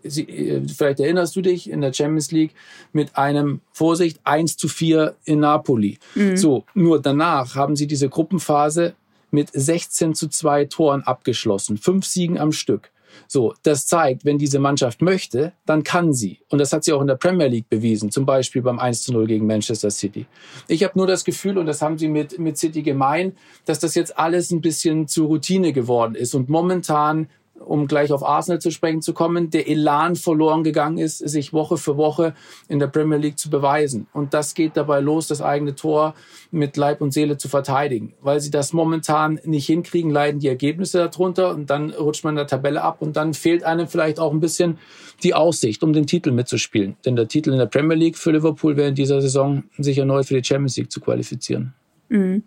Sie, 0.04 0.24
äh, 0.24 0.62
vielleicht 0.68 1.00
erinnerst 1.00 1.36
du 1.36 1.42
dich 1.42 1.70
in 1.70 1.82
der 1.82 1.94
Champions 1.94 2.32
League 2.32 2.52
mit 2.92 3.16
einem 3.16 3.62
Vorsicht 3.72 4.20
1 4.24 4.58
zu 4.58 4.68
4 4.68 5.16
in 5.26 5.40
Napoli. 5.40 6.00
Mhm. 6.16 6.36
So, 6.36 6.66
nur 6.74 7.02
danach 7.02 7.56
haben 7.56 7.76
sie 7.76 7.88
diese 7.88 8.10
Gruppenphase 8.10 8.96
mit 9.32 9.50
16 9.54 10.16
zu 10.16 10.28
2 10.28 10.66
Toren 10.66 11.04
abgeschlossen. 11.04 11.78
Fünf 11.78 12.06
Siegen 12.06 12.38
am 12.38 12.52
Stück. 12.52 12.92
So, 13.28 13.54
das 13.64 13.88
zeigt, 13.88 14.26
wenn 14.26 14.38
diese 14.38 14.60
Mannschaft 14.60 15.02
möchte, 15.02 15.54
dann 15.66 15.84
kann 15.84 16.14
sie. 16.14 16.40
Und 16.50 16.60
das 16.60 16.74
hat 16.74 16.84
sie 16.84 16.94
auch 16.94 17.02
in 17.02 17.08
der 17.08 17.16
Premier 17.16 17.48
League 17.48 17.70
bewiesen, 17.70 18.12
zum 18.12 18.26
Beispiel 18.26 18.62
beim 18.62 18.80
1 18.80 19.04
zu 19.04 19.14
0 19.14 19.28
gegen 19.28 19.48
Manchester 19.48 19.92
City. 19.92 20.26
Ich 20.68 20.84
habe 20.84 20.98
nur 20.98 21.08
das 21.08 21.24
Gefühl, 21.24 21.58
und 21.58 21.66
das 21.66 21.82
haben 21.82 21.98
sie 21.98 22.08
mit, 22.08 22.40
mit 22.40 22.58
City 22.58 22.82
gemein, 22.82 23.34
dass 23.66 23.80
das 23.80 23.96
jetzt 23.96 24.18
alles 24.18 24.52
ein 24.52 24.62
bisschen 24.62 25.08
zur 25.08 25.28
Routine 25.28 25.74
geworden 25.74 26.16
ist. 26.16 26.36
Und 26.36 26.50
momentan 26.50 27.28
um 27.60 27.88
gleich 27.88 28.12
auf 28.12 28.24
Arsenal 28.24 28.60
zu 28.60 28.72
sprechen 28.72 29.02
zu 29.02 29.14
kommen, 29.14 29.50
der 29.50 29.68
Elan 29.68 30.16
verloren 30.16 30.64
gegangen 30.64 30.98
ist, 30.98 31.18
sich 31.18 31.54
Woche 31.54 31.78
für 31.78 31.98
Woche 31.98 32.34
in 32.68 32.80
der 32.80 32.88
Premier 32.88 33.18
League 33.18 33.40
zu 33.40 33.50
beweisen. 33.50 34.08
Und 34.14 34.34
das 34.34 34.54
geht 34.54 34.78
dabei 34.78 35.00
los, 35.00 35.28
das 35.28 35.42
eigene 35.42 35.76
Tor 35.76 36.16
mit 36.52 36.78
Leib 36.78 37.02
und 37.02 37.12
Seele 37.12 37.38
zu 37.38 37.48
verteidigen. 37.48 38.14
Weil 38.22 38.40
sie 38.40 38.52
das 38.52 38.74
momentan 38.74 39.40
nicht 39.44 39.66
hinkriegen, 39.66 40.12
leiden 40.12 40.40
die 40.40 40.48
Ergebnisse 40.48 40.98
darunter 41.10 41.52
und 41.52 41.70
dann 41.70 41.92
rutscht 41.92 42.24
man 42.24 42.34
in 42.34 42.38
der 42.38 42.48
Tabelle 42.48 42.82
ab 42.82 43.02
und 43.02 43.16
dann 43.16 43.34
fehlt 43.34 43.64
einem 43.64 43.88
vielleicht 43.88 44.20
auch 44.20 44.32
ein 44.32 44.40
bisschen 44.40 44.78
die 45.24 45.34
Aussicht, 45.34 45.84
um 45.84 45.94
den 45.94 46.08
Titel 46.08 46.32
mitzuspielen. 46.32 46.98
Denn 47.06 47.16
der 47.16 47.28
Titel 47.28 47.52
in 47.52 47.58
der 47.58 47.66
Premier 47.68 47.98
League 47.98 48.18
für 48.18 48.32
Liverpool 48.32 48.76
wäre 48.76 48.90
in 48.90 48.96
dieser 48.96 49.22
Saison 49.22 49.64
sich 49.78 49.98
erneut 49.98 50.26
für 50.26 50.40
die 50.40 50.44
Champions 50.44 50.78
League 50.78 50.92
zu 50.92 51.00
qualifizieren. 51.00 51.74
Mhm. 52.10 52.44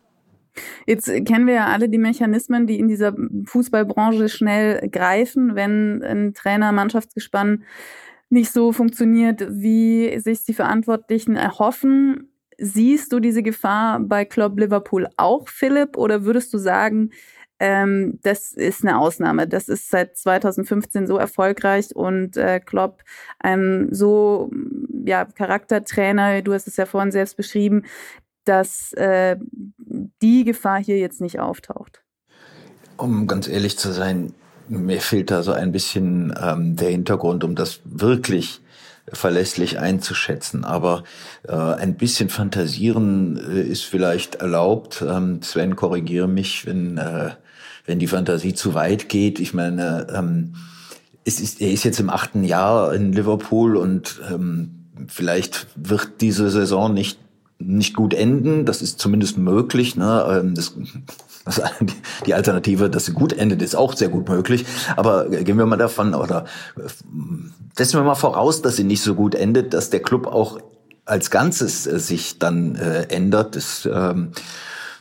Jetzt 0.86 1.06
kennen 1.26 1.46
wir 1.46 1.54
ja 1.54 1.66
alle 1.66 1.88
die 1.88 1.98
Mechanismen, 1.98 2.66
die 2.66 2.78
in 2.78 2.88
dieser 2.88 3.14
Fußballbranche 3.44 4.28
schnell 4.28 4.88
greifen, 4.90 5.54
wenn 5.54 6.02
ein 6.02 6.34
Trainer, 6.34 6.72
Mannschaftsgespann 6.72 7.64
nicht 8.30 8.52
so 8.52 8.72
funktioniert, 8.72 9.46
wie 9.50 10.18
sich 10.20 10.44
die 10.44 10.54
Verantwortlichen 10.54 11.36
erhoffen. 11.36 12.30
Siehst 12.58 13.12
du 13.12 13.20
diese 13.20 13.42
Gefahr 13.42 14.00
bei 14.00 14.24
Club 14.24 14.58
Liverpool 14.58 15.08
auch, 15.16 15.48
Philipp, 15.48 15.96
oder 15.96 16.24
würdest 16.24 16.52
du 16.52 16.58
sagen, 16.58 17.10
ähm, 17.60 18.18
das 18.22 18.52
ist 18.52 18.84
eine 18.84 18.98
Ausnahme. 18.98 19.48
Das 19.48 19.68
ist 19.68 19.90
seit 19.90 20.16
2015 20.16 21.06
so 21.06 21.16
erfolgreich 21.16 21.94
und 21.94 22.36
äh, 22.36 22.60
Klopp 22.60 23.02
ein 23.40 23.88
so 23.90 24.50
ja, 25.04 25.24
Charaktertrainer, 25.24 26.42
du 26.42 26.52
hast 26.52 26.68
es 26.68 26.76
ja 26.76 26.86
vorhin 26.86 27.10
selbst 27.10 27.36
beschrieben, 27.36 27.84
dass 28.48 28.92
äh, 28.94 29.36
die 30.22 30.44
Gefahr 30.44 30.82
hier 30.82 30.98
jetzt 30.98 31.20
nicht 31.20 31.38
auftaucht? 31.38 32.02
Um 32.96 33.26
ganz 33.26 33.46
ehrlich 33.46 33.78
zu 33.78 33.92
sein, 33.92 34.32
mir 34.68 35.00
fehlt 35.00 35.30
da 35.30 35.42
so 35.42 35.52
ein 35.52 35.72
bisschen 35.72 36.34
ähm, 36.40 36.76
der 36.76 36.90
Hintergrund, 36.90 37.44
um 37.44 37.54
das 37.54 37.80
wirklich 37.84 38.60
verlässlich 39.12 39.78
einzuschätzen. 39.78 40.64
Aber 40.64 41.04
äh, 41.46 41.52
ein 41.52 41.96
bisschen 41.96 42.28
fantasieren 42.28 43.36
äh, 43.36 43.62
ist 43.62 43.84
vielleicht 43.84 44.36
erlaubt. 44.36 45.02
Ähm, 45.06 45.42
Sven, 45.42 45.76
korrigiere 45.76 46.28
mich, 46.28 46.66
wenn, 46.66 46.98
äh, 46.98 47.30
wenn 47.86 47.98
die 47.98 48.06
Fantasie 48.06 48.54
zu 48.54 48.74
weit 48.74 49.08
geht. 49.08 49.40
Ich 49.40 49.54
meine, 49.54 50.06
ähm, 50.14 50.54
es 51.24 51.40
ist, 51.40 51.60
er 51.60 51.70
ist 51.70 51.84
jetzt 51.84 52.00
im 52.00 52.10
achten 52.10 52.44
Jahr 52.44 52.92
in 52.94 53.12
Liverpool 53.12 53.76
und 53.76 54.20
ähm, 54.30 54.86
vielleicht 55.08 55.66
wird 55.76 56.20
diese 56.20 56.50
Saison 56.50 56.92
nicht 56.92 57.18
nicht 57.58 57.94
gut 57.94 58.14
enden. 58.14 58.64
Das 58.64 58.82
ist 58.82 58.98
zumindest 58.98 59.38
möglich. 59.38 59.96
Ne? 59.96 60.26
Ähm, 60.30 60.54
das, 60.54 60.74
das, 61.44 61.62
die 62.26 62.34
Alternative, 62.34 62.90
dass 62.90 63.06
sie 63.06 63.12
gut 63.12 63.32
endet, 63.32 63.62
ist 63.62 63.74
auch 63.74 63.94
sehr 63.94 64.08
gut 64.08 64.28
möglich. 64.28 64.64
Aber 64.96 65.28
gehen 65.28 65.58
wir 65.58 65.66
mal 65.66 65.76
davon 65.76 66.14
oder 66.14 66.46
setzen 67.76 67.98
wir 67.98 68.04
mal 68.04 68.14
voraus, 68.14 68.62
dass 68.62 68.76
sie 68.76 68.84
nicht 68.84 69.02
so 69.02 69.14
gut 69.14 69.34
endet, 69.34 69.74
dass 69.74 69.90
der 69.90 70.00
Club 70.00 70.26
auch 70.26 70.60
als 71.04 71.30
Ganzes 71.30 71.86
äh, 71.86 71.98
sich 71.98 72.38
dann 72.38 72.76
äh, 72.76 73.04
ändert. 73.04 73.56
Das 73.56 73.88
ähm, 73.90 74.32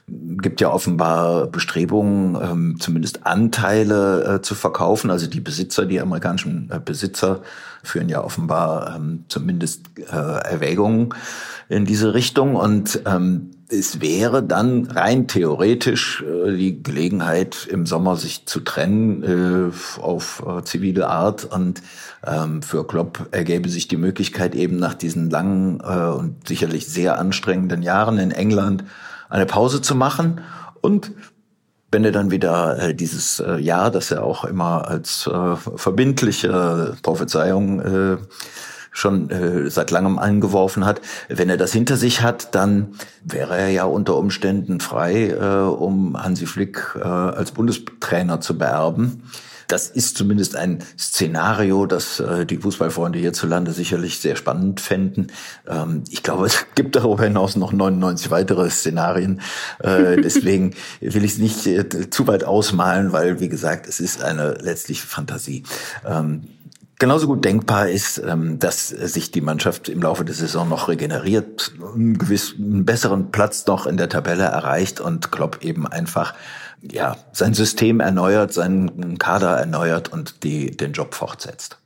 gibt 0.10 0.62
ja 0.62 0.72
offenbar 0.72 1.48
Bestrebungen, 1.48 2.38
ähm, 2.42 2.78
zumindest 2.80 3.26
Anteile 3.26 4.36
äh, 4.36 4.42
zu 4.42 4.56
verkaufen. 4.56 5.12
Also 5.12 5.28
die 5.28 5.42
Besitzer, 5.42 5.86
die 5.86 6.00
amerikanischen 6.00 6.70
äh, 6.72 6.80
Besitzer 6.80 7.42
führen 7.84 8.08
ja 8.08 8.24
offenbar 8.24 8.96
ähm, 8.96 9.26
zumindest 9.28 9.82
äh, 9.98 10.16
Erwägungen 10.16 11.14
in 11.68 11.86
diese 11.86 12.14
Richtung. 12.14 12.56
Und 12.56 13.02
ähm, 13.06 13.52
es 13.70 14.00
wäre 14.00 14.44
dann 14.44 14.86
rein 14.86 15.28
theoretisch 15.28 16.24
äh, 16.24 16.56
die 16.56 16.82
Gelegenheit, 16.82 17.68
im 17.70 17.86
Sommer 17.86 18.16
sich 18.16 18.46
zu 18.46 18.62
trennen 18.62 19.24
äh, 19.24 20.02
auf 20.02 20.42
äh, 20.48 20.64
zivile 20.64 21.10
Art. 21.10 21.44
Und 21.44 21.82
ähm, 22.26 22.62
für 22.62 22.88
Klopp 22.88 23.28
ergäbe 23.32 23.68
sich 23.68 23.90
die 23.90 23.98
Möglichkeit, 23.98 24.56
eben 24.56 24.78
nach 24.78 24.94
diesen 24.94 25.30
langen 25.30 25.82
und 25.82 26.48
sicherlich 26.48 26.88
sehr 26.88 27.20
anstrengenden 27.20 27.82
Jahren 27.82 28.18
in 28.18 28.32
England 28.32 28.86
eine 29.30 29.46
Pause 29.46 29.82
zu 29.82 29.96
machen 29.96 30.42
und 30.82 31.12
wenn 31.92 32.04
er 32.04 32.12
dann 32.12 32.32
wieder 32.32 32.78
äh, 32.80 32.94
dieses 32.94 33.40
äh, 33.40 33.58
Jahr, 33.58 33.92
das 33.92 34.12
er 34.12 34.24
auch 34.24 34.44
immer 34.44 34.88
als 34.88 35.28
äh, 35.28 35.56
verbindliche 35.56 36.96
Prophezeiung 37.02 38.18
schon 38.92 39.30
seit 39.68 39.92
langem 39.92 40.18
eingeworfen 40.18 40.84
hat, 40.84 41.02
wenn 41.30 41.52
er 41.52 41.58
das 41.58 41.72
hinter 41.72 41.98
sich 41.98 42.24
hat, 42.24 42.56
dann 42.56 42.96
wäre 43.24 43.56
er 43.56 43.70
ja 43.70 43.84
unter 43.84 44.16
Umständen 44.16 44.80
frei, 44.80 45.36
um 45.68 46.22
Hansi 46.22 46.48
Flick 46.48 46.96
als 46.96 47.52
Bundestrainer 47.52 48.42
zu 48.42 48.58
beerben. 48.58 49.22
Das 49.68 49.90
ist 49.90 50.18
zumindest 50.18 50.56
ein 50.56 50.80
Szenario, 50.98 51.86
das 51.86 52.22
äh, 52.22 52.46
die 52.46 52.58
Fußballfreunde 52.58 53.20
hierzulande 53.20 53.74
sicherlich 53.74 54.20
sehr 54.20 54.38
spannend 54.38 54.80
fänden. 54.80 55.28
Ähm, 55.68 56.06
ich 56.10 56.24
glaube, 56.24 56.46
es 56.48 56.66
gibt 56.76 56.96
darüber 56.96 57.24
hinaus 57.24 57.58
noch 57.58 57.74
99 57.74 58.32
weitere 58.32 58.70
Szenarien. 58.70 59.42
Äh, 59.80 60.22
deswegen 60.22 60.74
will 61.02 61.26
ich 61.26 61.34
es 61.34 61.38
nicht 61.38 61.68
äh, 61.68 62.10
zu 62.10 62.28
weit 62.28 62.46
ausmalen, 62.46 63.12
weil, 63.12 63.42
wie 63.42 63.50
gesagt, 63.50 63.88
es 63.88 64.00
ist 64.00 64.24
eine 64.24 64.54
letztliche 64.54 65.06
Fantasie. 65.06 65.64
Ähm, 66.06 66.48
Genauso 67.00 67.28
gut 67.28 67.46
denkbar 67.46 67.90
ist, 67.90 68.18
ähm, 68.18 68.58
dass 68.58 68.88
sich 68.88 69.30
die 69.30 69.42
Mannschaft 69.42 69.88
im 69.88 70.02
Laufe 70.02 70.26
der 70.26 70.34
Saison 70.34 70.68
noch 70.68 70.88
regeneriert, 70.88 71.74
einen 71.94 72.18
gewissen 72.18 72.86
besseren 72.86 73.30
Platz 73.30 73.68
noch 73.68 73.86
in 73.86 73.98
der 73.98 74.10
Tabelle 74.10 74.46
erreicht 74.46 75.00
und 75.00 75.32
Klopp 75.32 75.60
eben 75.62 75.86
einfach 75.86 76.34
ja, 76.82 77.18
sein 77.32 77.54
System 77.54 78.00
erneuert, 78.00 78.54
seinen 78.54 79.18
Kader 79.18 79.58
erneuert 79.58 80.12
und 80.12 80.44
die, 80.44 80.76
den 80.76 80.94
Job 80.94 81.14
fortsetzt. 81.14 81.78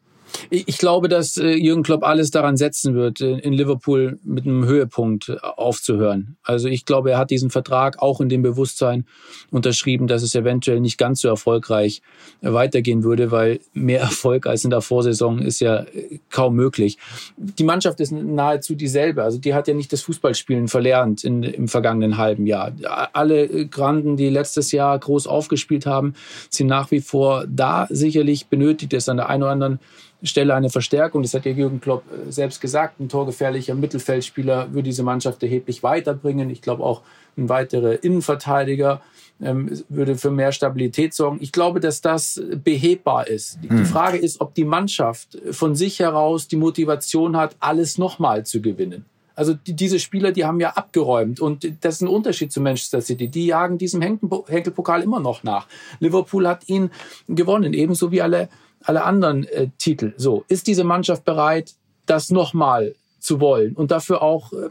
Ich 0.49 0.77
glaube, 0.77 1.07
dass 1.07 1.37
äh, 1.37 1.51
Jürgen 1.51 1.83
Klopp 1.83 2.03
alles 2.03 2.31
daran 2.31 2.57
setzen 2.57 2.95
wird, 2.95 3.21
in 3.21 3.53
Liverpool 3.53 4.19
mit 4.23 4.45
einem 4.45 4.65
Höhepunkt 4.65 5.29
äh, 5.29 5.37
aufzuhören. 5.41 6.37
Also 6.43 6.67
ich 6.67 6.85
glaube, 6.85 7.11
er 7.11 7.17
hat 7.17 7.31
diesen 7.31 7.49
Vertrag 7.49 8.01
auch 8.01 8.21
in 8.21 8.29
dem 8.29 8.41
Bewusstsein 8.41 9.05
unterschrieben, 9.49 10.07
dass 10.07 10.23
es 10.23 10.35
eventuell 10.35 10.79
nicht 10.79 10.97
ganz 10.97 11.21
so 11.21 11.27
erfolgreich 11.27 12.01
äh, 12.41 12.51
weitergehen 12.51 13.03
würde, 13.03 13.31
weil 13.31 13.59
mehr 13.73 14.01
Erfolg 14.11 14.47
als 14.47 14.63
in 14.63 14.69
der 14.69 14.81
Vorsaison 14.81 15.39
ist 15.39 15.59
ja 15.59 15.85
kaum 16.29 16.55
möglich. 16.55 16.97
Die 17.37 17.63
Mannschaft 17.63 17.99
ist 17.99 18.11
nahezu 18.11 18.75
dieselbe. 18.75 19.23
Also 19.23 19.37
die 19.37 19.53
hat 19.53 19.67
ja 19.67 19.73
nicht 19.73 19.93
das 19.93 20.01
Fußballspielen 20.01 20.67
verlernt 20.67 21.23
in, 21.23 21.43
im 21.43 21.67
vergangenen 21.67 22.17
halben 22.17 22.45
Jahr. 22.45 22.73
Alle 23.13 23.67
Granden, 23.67 24.17
die 24.17 24.29
letztes 24.29 24.71
Jahr 24.71 24.97
groß 24.97 25.27
aufgespielt 25.27 25.85
haben, 25.85 26.13
sind 26.49 26.67
nach 26.67 26.91
wie 26.91 27.01
vor 27.01 27.45
da. 27.47 27.87
Sicherlich 27.89 28.47
benötigt 28.47 28.93
es 28.93 29.09
an 29.09 29.17
der 29.17 29.29
einen 29.29 29.43
oder 29.43 29.51
anderen 29.51 29.79
Stelle 30.23 30.53
eine 30.53 30.69
Verstärkung. 30.69 31.21
Das 31.21 31.33
hat 31.33 31.45
ja 31.45 31.51
Jürgen 31.51 31.81
Klopp 31.81 32.03
äh, 32.11 32.31
selbst 32.31 32.61
gesagt. 32.61 32.99
Ein 32.99 33.09
torgefährlicher 33.09 33.75
Mittelfeldspieler 33.75 34.73
würde 34.73 34.83
diese 34.83 35.03
Mannschaft 35.03 35.41
erheblich 35.43 35.83
weiterbringen. 35.83 36.49
Ich 36.49 36.61
glaube 36.61 36.83
auch 36.83 37.01
ein 37.37 37.49
weiterer 37.49 38.03
Innenverteidiger 38.03 39.01
ähm, 39.41 39.81
würde 39.89 40.15
für 40.15 40.31
mehr 40.31 40.51
Stabilität 40.51 41.13
sorgen. 41.13 41.37
Ich 41.41 41.51
glaube, 41.51 41.79
dass 41.79 42.01
das 42.01 42.41
behebbar 42.63 43.27
ist. 43.27 43.59
Die 43.63 43.69
hm. 43.69 43.85
Frage 43.85 44.17
ist, 44.17 44.41
ob 44.41 44.53
die 44.53 44.65
Mannschaft 44.65 45.37
von 45.51 45.75
sich 45.75 45.99
heraus 45.99 46.47
die 46.47 46.57
Motivation 46.57 47.35
hat, 47.37 47.55
alles 47.59 47.97
nochmal 47.97 48.45
zu 48.45 48.61
gewinnen. 48.61 49.05
Also 49.33 49.53
die, 49.53 49.73
diese 49.73 49.99
Spieler, 49.99 50.31
die 50.31 50.45
haben 50.45 50.59
ja 50.59 50.71
abgeräumt 50.71 51.39
und 51.39 51.67
das 51.81 51.95
ist 51.95 52.01
ein 52.01 52.07
Unterschied 52.07 52.51
zu 52.51 52.61
Manchester 52.61 53.01
City. 53.01 53.27
Die 53.27 53.47
jagen 53.47 53.77
diesem 53.77 54.01
Henkelpokal 54.01 55.01
immer 55.01 55.19
noch 55.19 55.43
nach. 55.43 55.67
Liverpool 55.99 56.47
hat 56.47 56.67
ihn 56.67 56.91
gewonnen, 57.27 57.73
ebenso 57.73 58.11
wie 58.11 58.21
alle, 58.21 58.49
alle 58.83 59.03
anderen 59.03 59.45
äh, 59.47 59.67
Titel. 59.77 60.13
So, 60.17 60.45
ist 60.47 60.67
diese 60.67 60.83
Mannschaft 60.83 61.25
bereit, 61.25 61.73
das 62.05 62.29
nochmal 62.29 62.95
zu 63.19 63.39
wollen 63.39 63.73
und 63.75 63.91
dafür 63.91 64.21
auch 64.21 64.51
äh, 64.53 64.69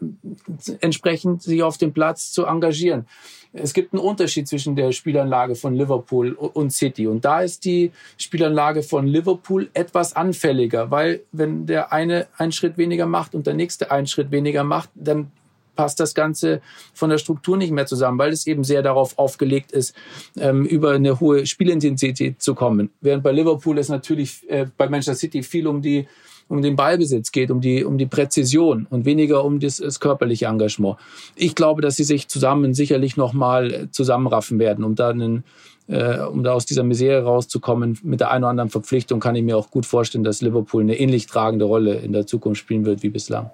entsprechend 0.80 1.42
sich 1.42 1.62
auf 1.62 1.78
dem 1.78 1.92
Platz 1.92 2.32
zu 2.32 2.46
engagieren? 2.46 3.06
es 3.52 3.74
gibt 3.74 3.92
einen 3.92 4.02
Unterschied 4.02 4.46
zwischen 4.46 4.76
der 4.76 4.92
Spielanlage 4.92 5.54
von 5.54 5.74
Liverpool 5.74 6.32
und 6.32 6.72
City. 6.72 7.06
Und 7.06 7.24
da 7.24 7.40
ist 7.40 7.64
die 7.64 7.90
Spielanlage 8.16 8.82
von 8.82 9.06
Liverpool 9.06 9.70
etwas 9.74 10.14
anfälliger, 10.14 10.90
weil 10.90 11.22
wenn 11.32 11.66
der 11.66 11.92
eine 11.92 12.28
einen 12.36 12.52
Schritt 12.52 12.78
weniger 12.78 13.06
macht 13.06 13.34
und 13.34 13.46
der 13.46 13.54
nächste 13.54 13.90
einen 13.90 14.06
Schritt 14.06 14.30
weniger 14.30 14.64
macht, 14.64 14.90
dann 14.94 15.32
passt 15.80 15.98
das 15.98 16.14
Ganze 16.14 16.60
von 16.92 17.08
der 17.08 17.16
Struktur 17.16 17.56
nicht 17.56 17.72
mehr 17.72 17.86
zusammen, 17.86 18.18
weil 18.18 18.34
es 18.34 18.46
eben 18.46 18.64
sehr 18.64 18.82
darauf 18.82 19.18
aufgelegt 19.18 19.72
ist, 19.72 19.94
ähm, 20.38 20.66
über 20.66 20.90
eine 20.90 21.20
hohe 21.20 21.46
Spielintensität 21.46 22.42
zu 22.42 22.54
kommen. 22.54 22.90
Während 23.00 23.22
bei 23.22 23.32
Liverpool 23.32 23.78
es 23.78 23.88
natürlich 23.88 24.46
äh, 24.50 24.66
bei 24.76 24.90
Manchester 24.90 25.14
City 25.14 25.42
viel 25.42 25.66
um 25.66 25.80
die 25.80 26.06
um 26.48 26.60
den 26.60 26.76
Ballbesitz 26.76 27.30
geht, 27.32 27.50
um 27.50 27.60
die, 27.60 27.84
um 27.84 27.96
die 27.96 28.06
Präzision 28.06 28.86
und 28.90 29.04
weniger 29.04 29.44
um 29.44 29.60
das, 29.60 29.76
das 29.76 30.00
körperliche 30.00 30.46
Engagement. 30.46 30.96
Ich 31.36 31.54
glaube, 31.54 31.80
dass 31.80 31.96
sie 31.96 32.04
sich 32.04 32.28
zusammen 32.28 32.74
sicherlich 32.74 33.16
nochmal 33.16 33.72
äh, 33.72 33.90
zusammenraffen 33.90 34.58
werden, 34.58 34.84
um 34.84 34.96
da 34.96 35.10
einen, 35.10 35.44
äh, 35.86 36.18
um 36.18 36.42
da 36.42 36.52
aus 36.52 36.66
dieser 36.66 36.82
Misere 36.82 37.22
rauszukommen. 37.22 38.00
Mit 38.02 38.20
der 38.20 38.32
einen 38.32 38.44
oder 38.44 38.50
anderen 38.50 38.70
Verpflichtung 38.70 39.20
kann 39.20 39.36
ich 39.36 39.44
mir 39.44 39.56
auch 39.56 39.70
gut 39.70 39.86
vorstellen, 39.86 40.24
dass 40.24 40.42
Liverpool 40.42 40.82
eine 40.82 40.98
ähnlich 40.98 41.26
tragende 41.26 41.64
Rolle 41.64 41.94
in 41.94 42.12
der 42.12 42.26
Zukunft 42.26 42.60
spielen 42.60 42.84
wird 42.84 43.02
wie 43.02 43.10
bislang. 43.10 43.50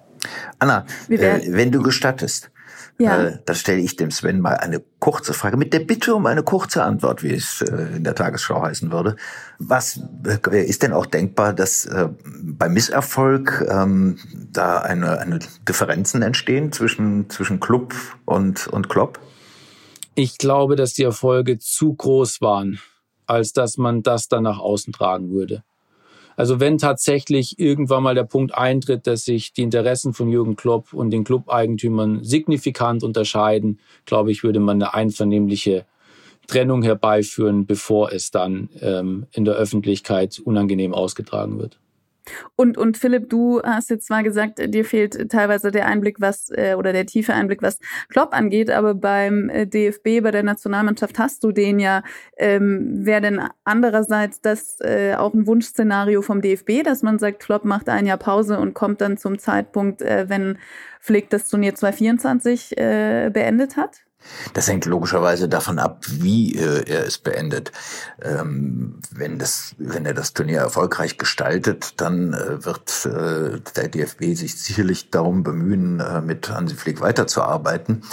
Anna, 0.59 0.85
äh, 1.09 1.41
wenn 1.47 1.71
du 1.71 1.81
gestattest, 1.81 2.51
ja. 2.99 3.25
Äh, 3.25 3.39
da 3.45 3.53
stelle 3.53 3.79
ich 3.79 3.95
dem 3.95 4.09
Sven 4.09 4.39
mal 4.39 4.55
eine 4.55 4.81
kurze 4.99 5.33
Frage 5.33 5.55
mit 5.55 5.71
der 5.71 5.81
Bitte 5.81 6.15
um 6.15 6.25
eine 6.25 6.41
kurze 6.41 6.83
Antwort, 6.83 7.21
wie 7.21 7.33
es 7.33 7.61
äh, 7.61 7.95
in 7.95 8.03
der 8.03 8.15
Tagesschau 8.15 8.61
heißen 8.61 8.91
würde. 8.91 9.15
Was 9.59 10.01
äh, 10.25 10.65
ist 10.65 10.81
denn 10.81 10.93
auch 10.93 11.05
denkbar, 11.05 11.53
dass 11.53 11.85
äh, 11.85 12.09
bei 12.25 12.69
Misserfolg 12.69 13.65
ähm, 13.69 14.17
da 14.51 14.79
eine, 14.79 15.19
eine 15.19 15.39
Differenzen 15.67 16.23
entstehen 16.23 16.71
zwischen, 16.71 17.29
zwischen 17.29 17.59
Club 17.59 17.93
und, 18.25 18.67
und 18.67 18.89
Klopp? 18.89 19.19
Ich 20.15 20.39
glaube, 20.39 20.75
dass 20.75 20.93
die 20.93 21.03
Erfolge 21.03 21.59
zu 21.59 21.93
groß 21.93 22.41
waren, 22.41 22.79
als 23.27 23.53
dass 23.53 23.77
man 23.77 24.01
das 24.01 24.27
dann 24.27 24.43
nach 24.43 24.57
außen 24.57 24.91
tragen 24.91 25.29
würde. 25.29 25.63
Also 26.37 26.59
wenn 26.59 26.77
tatsächlich 26.77 27.59
irgendwann 27.59 28.03
mal 28.03 28.13
der 28.13 28.23
Punkt 28.23 28.55
eintritt, 28.55 29.07
dass 29.07 29.25
sich 29.25 29.53
die 29.53 29.63
Interessen 29.63 30.13
von 30.13 30.29
Jürgen 30.29 30.55
Klopp 30.55 30.93
und 30.93 31.09
den 31.09 31.23
Club-Eigentümern 31.23 32.23
signifikant 32.23 33.03
unterscheiden, 33.03 33.79
glaube 34.05 34.31
ich, 34.31 34.43
würde 34.43 34.59
man 34.59 34.81
eine 34.81 34.93
einvernehmliche 34.93 35.85
Trennung 36.45 36.83
herbeiführen, 36.83 37.65
bevor 37.65 38.13
es 38.13 38.29
dann 38.29 38.69
ähm, 38.81 39.25
in 39.31 39.45
der 39.45 39.55
Öffentlichkeit 39.55 40.39
unangenehm 40.39 40.93
ausgetragen 40.93 41.57
wird. 41.57 41.79
Und, 42.55 42.77
und 42.77 42.97
Philipp, 42.97 43.29
du 43.29 43.61
hast 43.61 43.89
jetzt 43.89 44.07
zwar 44.07 44.23
gesagt, 44.23 44.59
dir 44.73 44.85
fehlt 44.85 45.29
teilweise 45.29 45.71
der 45.71 45.87
Einblick, 45.87 46.19
was 46.19 46.49
äh, 46.49 46.75
oder 46.77 46.93
der 46.93 47.05
tiefe 47.05 47.33
Einblick, 47.33 47.61
was 47.61 47.79
Klopp 48.09 48.33
angeht, 48.33 48.69
aber 48.69 48.93
beim 48.93 49.49
äh, 49.49 49.65
DFB, 49.65 50.21
bei 50.21 50.31
der 50.31 50.43
Nationalmannschaft 50.43 51.19
hast 51.19 51.43
du 51.43 51.51
den 51.51 51.79
ja. 51.79 52.03
Ähm, 52.37 53.05
Wäre 53.05 53.21
denn 53.21 53.41
andererseits 53.63 54.41
das 54.41 54.79
äh, 54.81 55.15
auch 55.15 55.33
ein 55.33 55.47
Wunschszenario 55.47 56.21
vom 56.21 56.41
DFB, 56.41 56.83
dass 56.83 57.03
man 57.03 57.19
sagt, 57.19 57.39
Klopp 57.39 57.65
macht 57.65 57.89
ein 57.89 58.05
Jahr 58.05 58.17
Pause 58.17 58.59
und 58.59 58.73
kommt 58.73 59.01
dann 59.01 59.17
zum 59.17 59.39
Zeitpunkt, 59.39 60.01
äh, 60.01 60.25
wenn 60.27 60.57
Flick 60.99 61.29
das 61.29 61.49
Turnier 61.49 61.75
2024 61.75 62.77
äh, 62.77 63.29
beendet 63.31 63.77
hat? 63.77 64.06
Das 64.53 64.67
hängt 64.67 64.85
logischerweise 64.85 65.47
davon 65.49 65.79
ab, 65.79 66.03
wie 66.07 66.55
äh, 66.55 66.83
er 66.87 67.05
es 67.05 67.17
beendet. 67.17 67.71
Ähm, 68.21 68.99
wenn, 69.11 69.39
das, 69.39 69.75
wenn 69.77 70.05
er 70.05 70.13
das 70.13 70.33
Turnier 70.33 70.59
erfolgreich 70.59 71.17
gestaltet, 71.17 71.93
dann 71.97 72.33
äh, 72.33 72.65
wird 72.65 73.05
äh, 73.05 73.59
der 73.75 73.87
DFB 73.87 74.35
sich 74.35 74.59
sicherlich 74.59 75.09
darum 75.09 75.43
bemühen, 75.43 75.99
äh, 75.99 76.21
mit 76.21 76.49
Hansi 76.49 76.75
Flick 76.75 77.01
weiterzuarbeiten. 77.01 78.03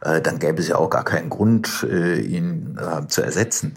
Äh, 0.00 0.20
dann 0.20 0.38
gäbe 0.38 0.60
es 0.60 0.68
ja 0.68 0.76
auch 0.76 0.90
gar 0.90 1.04
keinen 1.04 1.28
Grund, 1.28 1.84
äh, 1.90 2.20
ihn 2.20 2.78
zu 3.08 3.22
ersetzen. 3.22 3.74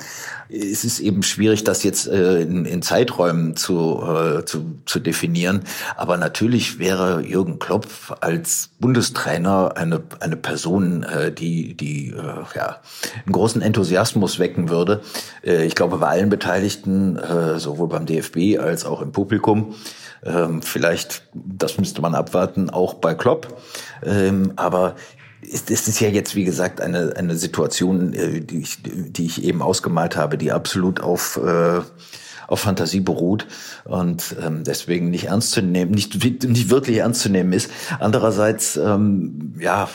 Es 0.48 0.84
ist 0.84 1.00
eben 1.00 1.24
schwierig, 1.24 1.64
das 1.64 1.82
jetzt 1.82 2.06
in, 2.06 2.66
in 2.66 2.82
Zeiträumen 2.84 3.56
zu, 3.56 4.04
zu, 4.46 4.80
zu 4.86 5.00
definieren. 5.00 5.64
Aber 5.96 6.18
natürlich 6.18 6.78
wäre 6.78 7.22
Jürgen 7.22 7.58
Klopp 7.58 7.88
als 8.20 8.70
Bundestrainer 8.80 9.76
eine, 9.76 10.04
eine 10.20 10.36
Person, 10.36 11.06
die, 11.40 11.71
die 11.74 12.14
ja, 12.56 12.82
einen 13.26 13.32
großen 13.32 13.62
Enthusiasmus 13.62 14.40
wecken 14.40 14.70
würde. 14.70 15.02
Ich 15.44 15.76
glaube, 15.76 15.98
bei 15.98 16.08
allen 16.08 16.30
Beteiligten, 16.30 17.20
sowohl 17.58 17.88
beim 17.88 18.06
DFB 18.06 18.60
als 18.60 18.86
auch 18.86 19.02
im 19.02 19.12
Publikum. 19.12 19.76
Ähm, 20.24 20.62
vielleicht, 20.62 21.24
das 21.34 21.78
müsste 21.78 22.02
man 22.02 22.16
abwarten, 22.16 22.70
auch 22.70 22.96
bei 22.96 23.16
Klopp. 23.16 23.60
Ähm, 24.04 24.54
aber 24.56 24.96
ist, 25.42 25.72
ist 25.72 25.88
es 25.88 26.00
ja 26.00 26.10
jetzt, 26.10 26.36
wie 26.36 26.44
gesagt, 26.44 26.82
eine, 26.82 27.14
eine 27.16 27.36
Situation, 27.36 28.14
äh, 28.14 28.42
die 28.42 28.60
ich, 28.60 28.78
die 28.84 29.26
ich 29.26 29.44
eben 29.44 29.62
ausgemalt 29.62 30.16
habe, 30.16 30.38
die 30.38 30.52
absolut 30.52 31.02
auf, 31.02 31.40
äh, 31.44 31.82
auf 32.48 32.60
Fantasie 32.60 33.00
beruht 33.00 33.48
und 33.86 34.36
ähm, 34.44 34.64
deswegen 34.64 35.10
nicht 35.10 35.26
ernst 35.26 35.52
zu 35.52 35.62
nehmen, 35.62 35.92
nicht, 35.92 36.24
nicht 36.24 36.70
wirklich 36.70 36.98
ernst 36.98 37.22
zu 37.22 37.30
nehmen 37.30 37.54
ist. 37.54 37.72
Andererseits, 38.00 38.78
ähm, 38.78 39.56
ja, 39.60 39.90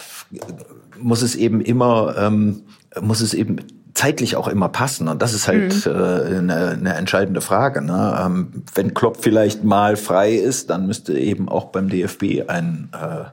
muss 0.99 1.23
es 1.23 1.35
eben 1.35 1.61
immer, 1.61 2.17
ähm, 2.19 2.63
muss 3.01 3.21
es 3.21 3.35
eben 3.35 3.59
zeitlich 3.95 4.37
auch 4.37 4.49
immer 4.49 4.69
passen. 4.69 5.09
Und 5.09 5.23
das 5.23 5.33
ist 5.33 5.49
halt 5.49 5.87
mhm. 5.87 5.93
äh, 5.93 6.37
eine, 6.39 6.71
eine 6.71 6.95
entscheidende 6.95 7.41
Frage. 7.41 7.81
Ne? 7.83 8.19
Ähm, 8.21 8.65
wenn 8.75 8.95
Klopp 8.95 9.19
vielleicht 9.23 9.65
mal 9.65 9.97
frei 9.97 10.35
ist, 10.35 10.71
dann 10.71 10.87
müsste 10.87 11.19
eben 11.19 11.49
auch 11.49 11.67
beim 11.67 11.89
DFB 11.89 12.49
ein 12.49 12.91
äh, 12.93 13.25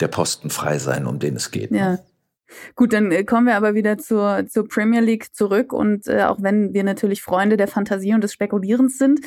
der 0.00 0.08
Posten 0.08 0.50
frei 0.50 0.78
sein, 0.78 1.06
um 1.06 1.20
den 1.20 1.36
es 1.36 1.52
geht. 1.52 1.70
Ne? 1.70 1.78
Ja. 1.78 1.98
Gut, 2.74 2.92
dann 2.92 3.10
äh, 3.12 3.24
kommen 3.24 3.46
wir 3.46 3.56
aber 3.56 3.74
wieder 3.74 3.98
zur, 3.98 4.46
zur 4.46 4.68
Premier 4.68 5.00
League 5.00 5.34
zurück 5.34 5.72
und 5.72 6.06
äh, 6.06 6.24
auch 6.24 6.38
wenn 6.40 6.74
wir 6.74 6.84
natürlich 6.84 7.22
Freunde 7.22 7.56
der 7.56 7.68
Fantasie 7.68 8.14
und 8.14 8.22
des 8.22 8.32
Spekulierens 8.32 8.98
sind. 8.98 9.20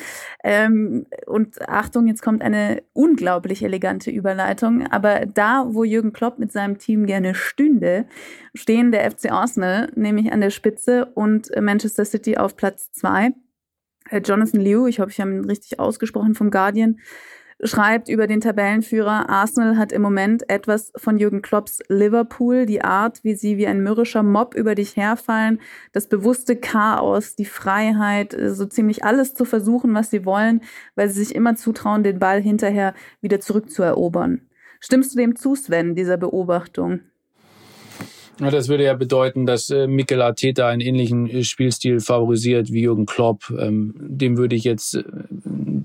Ähm, 0.44 1.06
und 1.26 1.68
Achtung, 1.68 2.06
jetzt 2.06 2.22
kommt 2.22 2.42
eine 2.42 2.82
unglaublich 2.92 3.62
elegante 3.62 4.10
Überleitung. 4.10 4.86
Aber 4.86 5.26
da, 5.26 5.66
wo 5.68 5.84
Jürgen 5.84 6.12
Klopp 6.12 6.38
mit 6.38 6.52
seinem 6.52 6.78
Team 6.78 7.06
gerne 7.06 7.34
stünde, 7.34 8.06
stehen 8.54 8.92
der 8.92 9.10
FC 9.10 9.30
Arsenal 9.30 9.90
nämlich 9.94 10.32
an 10.32 10.40
der 10.40 10.50
Spitze 10.50 11.06
und 11.14 11.50
Manchester 11.60 12.04
City 12.04 12.36
auf 12.36 12.56
Platz 12.56 12.92
zwei. 12.92 13.32
Äh, 14.10 14.20
Jonathan 14.20 14.60
Liu, 14.60 14.86
ich 14.86 15.00
hoffe, 15.00 15.10
ich 15.10 15.20
habe 15.20 15.30
ihn 15.30 15.44
richtig 15.44 15.78
ausgesprochen 15.78 16.34
vom 16.34 16.50
Guardian, 16.50 16.98
schreibt 17.62 18.08
über 18.08 18.26
den 18.26 18.40
Tabellenführer, 18.40 19.28
Arsenal 19.28 19.76
hat 19.76 19.92
im 19.92 20.02
Moment 20.02 20.48
etwas 20.48 20.92
von 20.96 21.18
Jürgen 21.18 21.42
Klopps 21.42 21.80
Liverpool, 21.88 22.66
die 22.66 22.82
Art, 22.82 23.24
wie 23.24 23.34
sie 23.34 23.56
wie 23.56 23.66
ein 23.66 23.82
mürrischer 23.82 24.22
Mob 24.22 24.54
über 24.54 24.74
dich 24.74 24.96
herfallen, 24.96 25.60
das 25.92 26.08
bewusste 26.08 26.56
Chaos, 26.56 27.34
die 27.36 27.44
Freiheit, 27.44 28.36
so 28.48 28.66
ziemlich 28.66 29.04
alles 29.04 29.34
zu 29.34 29.44
versuchen, 29.44 29.94
was 29.94 30.10
sie 30.10 30.24
wollen, 30.24 30.62
weil 30.94 31.08
sie 31.08 31.24
sich 31.24 31.34
immer 31.34 31.56
zutrauen, 31.56 32.02
den 32.02 32.18
Ball 32.18 32.40
hinterher 32.40 32.94
wieder 33.20 33.40
zurückzuerobern. 33.40 34.42
Stimmst 34.80 35.14
du 35.14 35.18
dem 35.18 35.34
zu, 35.34 35.54
Sven, 35.56 35.94
dieser 35.94 36.16
Beobachtung? 36.16 37.00
Das 38.38 38.68
würde 38.68 38.84
ja 38.84 38.94
bedeuten, 38.94 39.46
dass 39.46 39.70
äh, 39.70 39.86
Mikel 39.86 40.22
Arteta 40.22 40.68
einen 40.68 40.80
ähnlichen 40.80 41.28
äh, 41.28 41.42
Spielstil 41.42 42.00
favorisiert 42.00 42.72
wie 42.72 42.82
Jürgen 42.82 43.06
Klopp. 43.06 43.52
Ähm, 43.58 43.94
dem 43.98 44.36
würde 44.36 44.54
ich 44.54 44.64
jetzt 44.64 44.94
äh, 44.94 45.02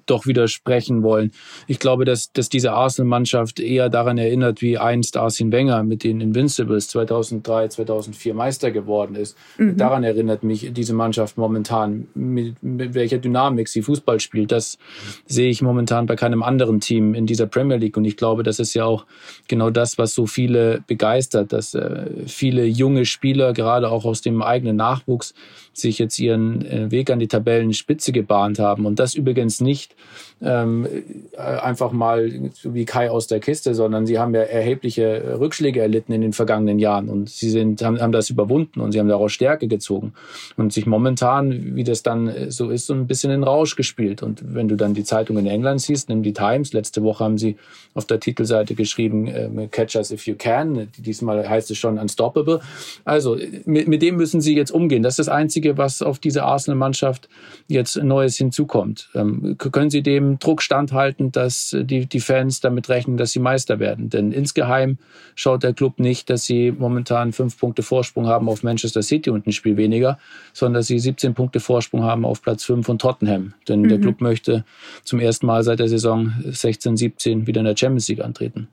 doch 0.06 0.26
widersprechen 0.26 1.04
wollen. 1.04 1.32
Ich 1.68 1.80
glaube, 1.80 2.06
dass, 2.06 2.32
dass 2.32 2.50
diese 2.50 2.74
Arsenal-Mannschaft 2.74 3.60
eher 3.60 3.90
daran 3.90 4.18
erinnert, 4.18 4.62
wie 4.62 4.78
einst 4.78 5.18
Arsene 5.18 5.52
Wenger 5.52 5.84
mit 5.84 6.04
den 6.04 6.22
Invincibles 6.22 6.90
2003, 6.90 7.70
2004 7.70 8.34
Meister 8.34 8.72
geworden 8.72 9.16
ist. 9.16 9.38
Mhm. 9.58 9.78
Daran 9.78 10.04
erinnert 10.04 10.44
mich 10.44 10.72
diese 10.74 10.94
Mannschaft 10.94 11.38
momentan, 11.38 12.08
mit, 12.14 12.62
mit 12.62 12.94
welcher 12.94 13.18
Dynamik 13.18 13.68
sie 13.68 13.82
Fußball 13.82 14.20
spielt. 14.20 14.52
Das 14.52 14.78
sehe 15.26 15.50
ich 15.50 15.62
momentan 15.62 16.06
bei 16.06 16.16
keinem 16.16 16.44
anderen 16.44 16.80
Team 16.80 17.14
in 17.14 17.26
dieser 17.26 17.48
Premier 17.48 17.78
League. 17.78 17.98
Und 17.98 18.06
ich 18.06 18.18
glaube, 18.18 18.44
das 18.44 18.60
ist 18.60 18.74
ja 18.74 18.86
auch 18.86 19.06
genau 19.48 19.70
das, 19.70 19.98
was 19.98 20.14
so 20.14 20.26
viele 20.26 20.84
begeistert, 20.88 21.54
dass 21.54 21.74
äh, 21.74 22.06
viele 22.44 22.66
junge 22.66 23.06
Spieler, 23.06 23.54
gerade 23.54 23.90
auch 23.90 24.04
aus 24.04 24.20
dem 24.20 24.42
eigenen 24.42 24.76
Nachwuchs, 24.76 25.34
sich 25.74 26.00
jetzt 26.00 26.20
ihren 26.20 26.66
äh, 26.66 26.92
Weg 26.92 27.10
an 27.10 27.20
die 27.20 27.28
Tabellenspitze 27.28 28.12
gebahnt 28.12 28.60
haben. 28.60 28.86
Und 28.86 29.00
das 29.00 29.16
übrigens 29.16 29.62
nicht 29.62 29.96
ähm, 30.42 30.88
äh, 31.32 31.38
einfach 31.38 31.92
mal 31.92 32.52
wie 32.64 32.86
Kai 32.86 33.10
aus 33.10 33.28
der 33.28 33.40
Kiste, 33.40 33.74
sondern 33.74 34.06
sie 34.06 34.20
haben 34.20 34.34
ja 34.34 34.42
erhebliche 34.42 35.38
Rückschläge 35.40 35.82
erlitten 35.82 36.14
in 36.14 36.22
den 36.22 36.34
vergangenen 36.34 36.80
Jahren 36.80 37.10
und 37.10 37.30
sie 37.30 37.50
sind, 37.50 37.82
haben, 37.82 38.00
haben 38.00 38.12
das 38.12 38.30
überwunden 38.30 38.82
und 38.82 38.92
sie 38.92 39.00
haben 39.00 39.08
daraus 39.08 39.32
Stärke 39.32 39.68
gezogen 39.68 40.14
und 40.58 40.74
sich 40.74 40.86
momentan, 40.86 41.76
wie 41.76 41.84
das 41.84 42.04
dann 42.04 42.52
so 42.52 42.70
ist, 42.70 42.88
so 42.88 42.94
ein 42.94 43.08
bisschen 43.08 43.32
in 43.32 43.44
Rausch 43.44 43.76
gespielt. 43.76 44.22
Und 44.22 44.54
wenn 44.54 44.68
du 44.68 44.76
dann 44.76 44.94
die 44.94 45.04
Zeitung 45.04 45.38
in 45.38 45.48
England 45.48 45.82
siehst, 45.82 46.10
nimm 46.10 46.24
die 46.24 46.34
Times, 46.34 46.74
letzte 46.74 47.04
Woche 47.04 47.24
haben 47.24 47.38
sie 47.38 47.56
auf 47.94 48.06
der 48.06 48.20
Titelseite 48.20 48.76
geschrieben, 48.76 49.28
äh, 49.28 49.68
Catch 49.72 49.96
us 49.96 50.12
if 50.12 50.28
you 50.28 50.36
can. 50.36 50.88
Diesmal 50.98 51.48
heißt 51.48 51.72
es 51.72 51.78
schon 51.78 51.98
Unstoppable. 51.98 52.60
Also 53.06 53.38
mit, 53.66 53.88
mit 53.88 54.02
dem 54.02 54.18
müssen 54.18 54.42
sie 54.42 54.56
jetzt 54.56 54.72
umgehen. 54.72 55.04
Das 55.04 55.14
ist 55.14 55.28
das 55.28 55.30
Einzige, 55.30 55.63
was 55.78 56.02
auf 56.02 56.20
diese 56.20 56.44
Arsenal-Mannschaft 56.44 57.30
jetzt 57.68 57.96
Neues 57.98 58.38
hinzukommt. 58.38 59.10
Ähm, 59.16 59.58
können 59.58 59.90
sie 59.90 60.04
dem 60.04 60.40
Druck 60.40 60.62
standhalten, 60.62 61.32
dass 61.32 61.76
die, 61.78 62.06
die 62.06 62.20
Fans 62.20 62.60
damit 62.60 62.90
rechnen, 62.90 63.18
dass 63.18 63.32
sie 63.32 63.40
Meister 63.40 63.80
werden? 63.80 64.10
Denn 64.10 64.32
insgeheim 64.32 64.98
schaut 65.36 65.64
der 65.64 65.74
Club 65.74 66.00
nicht, 66.00 66.30
dass 66.30 66.46
sie 66.46 66.72
momentan 66.72 67.34
fünf 67.34 67.58
Punkte 67.58 67.84
Vorsprung 67.84 68.28
haben 68.28 68.50
auf 68.50 68.64
Manchester 68.64 69.02
City 69.02 69.30
und 69.30 69.48
ein 69.48 69.52
Spiel 69.52 69.78
weniger, 69.78 70.20
sondern 70.54 70.80
dass 70.80 70.88
sie 70.88 71.00
17 71.00 71.34
Punkte 71.34 71.60
Vorsprung 71.60 72.04
haben 72.04 72.26
auf 72.26 72.42
Platz 72.42 72.64
5 72.64 72.86
von 72.86 73.00
Tottenham. 73.00 73.54
Denn 73.68 73.82
mhm. 73.82 73.90
der 73.90 74.00
Club 74.00 74.22
möchte 74.22 74.66
zum 75.04 75.20
ersten 75.20 75.46
Mal 75.46 75.64
seit 75.64 75.80
der 75.80 75.90
Saison 75.90 76.34
16, 76.46 76.98
17 76.98 77.48
wieder 77.48 77.60
in 77.60 77.66
der 77.66 77.78
Champions 77.78 78.08
League 78.08 78.22
antreten. 78.22 78.68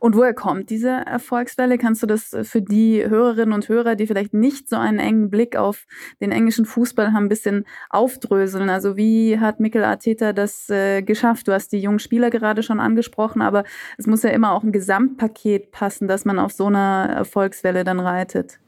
Und 0.00 0.16
woher 0.16 0.34
kommt 0.34 0.70
diese 0.70 0.90
Erfolgswelle? 0.90 1.78
Kannst 1.78 2.02
du 2.02 2.06
das 2.06 2.36
für 2.42 2.62
die 2.62 3.04
Hörerinnen 3.06 3.52
und 3.52 3.68
Hörer, 3.68 3.94
die 3.94 4.06
vielleicht 4.06 4.34
nicht 4.34 4.68
so 4.68 4.76
einen 4.76 4.98
engen 4.98 5.30
Blick 5.30 5.56
auf 5.56 5.86
den 6.20 6.32
englischen 6.32 6.64
Fußball 6.64 7.12
haben, 7.12 7.24
ein 7.24 7.28
bisschen 7.28 7.64
aufdröseln? 7.90 8.70
Also 8.70 8.96
wie 8.96 9.38
hat 9.38 9.60
Mikel 9.60 9.84
Arteta 9.84 10.32
das 10.32 10.68
äh, 10.70 11.02
geschafft? 11.02 11.48
Du 11.48 11.52
hast 11.52 11.72
die 11.72 11.80
jungen 11.80 11.98
Spieler 11.98 12.30
gerade 12.30 12.62
schon 12.62 12.80
angesprochen, 12.80 13.42
aber 13.42 13.64
es 13.96 14.06
muss 14.06 14.22
ja 14.22 14.30
immer 14.30 14.52
auch 14.52 14.62
ein 14.62 14.72
Gesamtpaket 14.72 15.70
passen, 15.70 16.08
dass 16.08 16.24
man 16.24 16.38
auf 16.38 16.52
so 16.52 16.66
einer 16.66 17.08
Erfolgswelle 17.14 17.84
dann 17.84 18.00
reitet. 18.00 18.58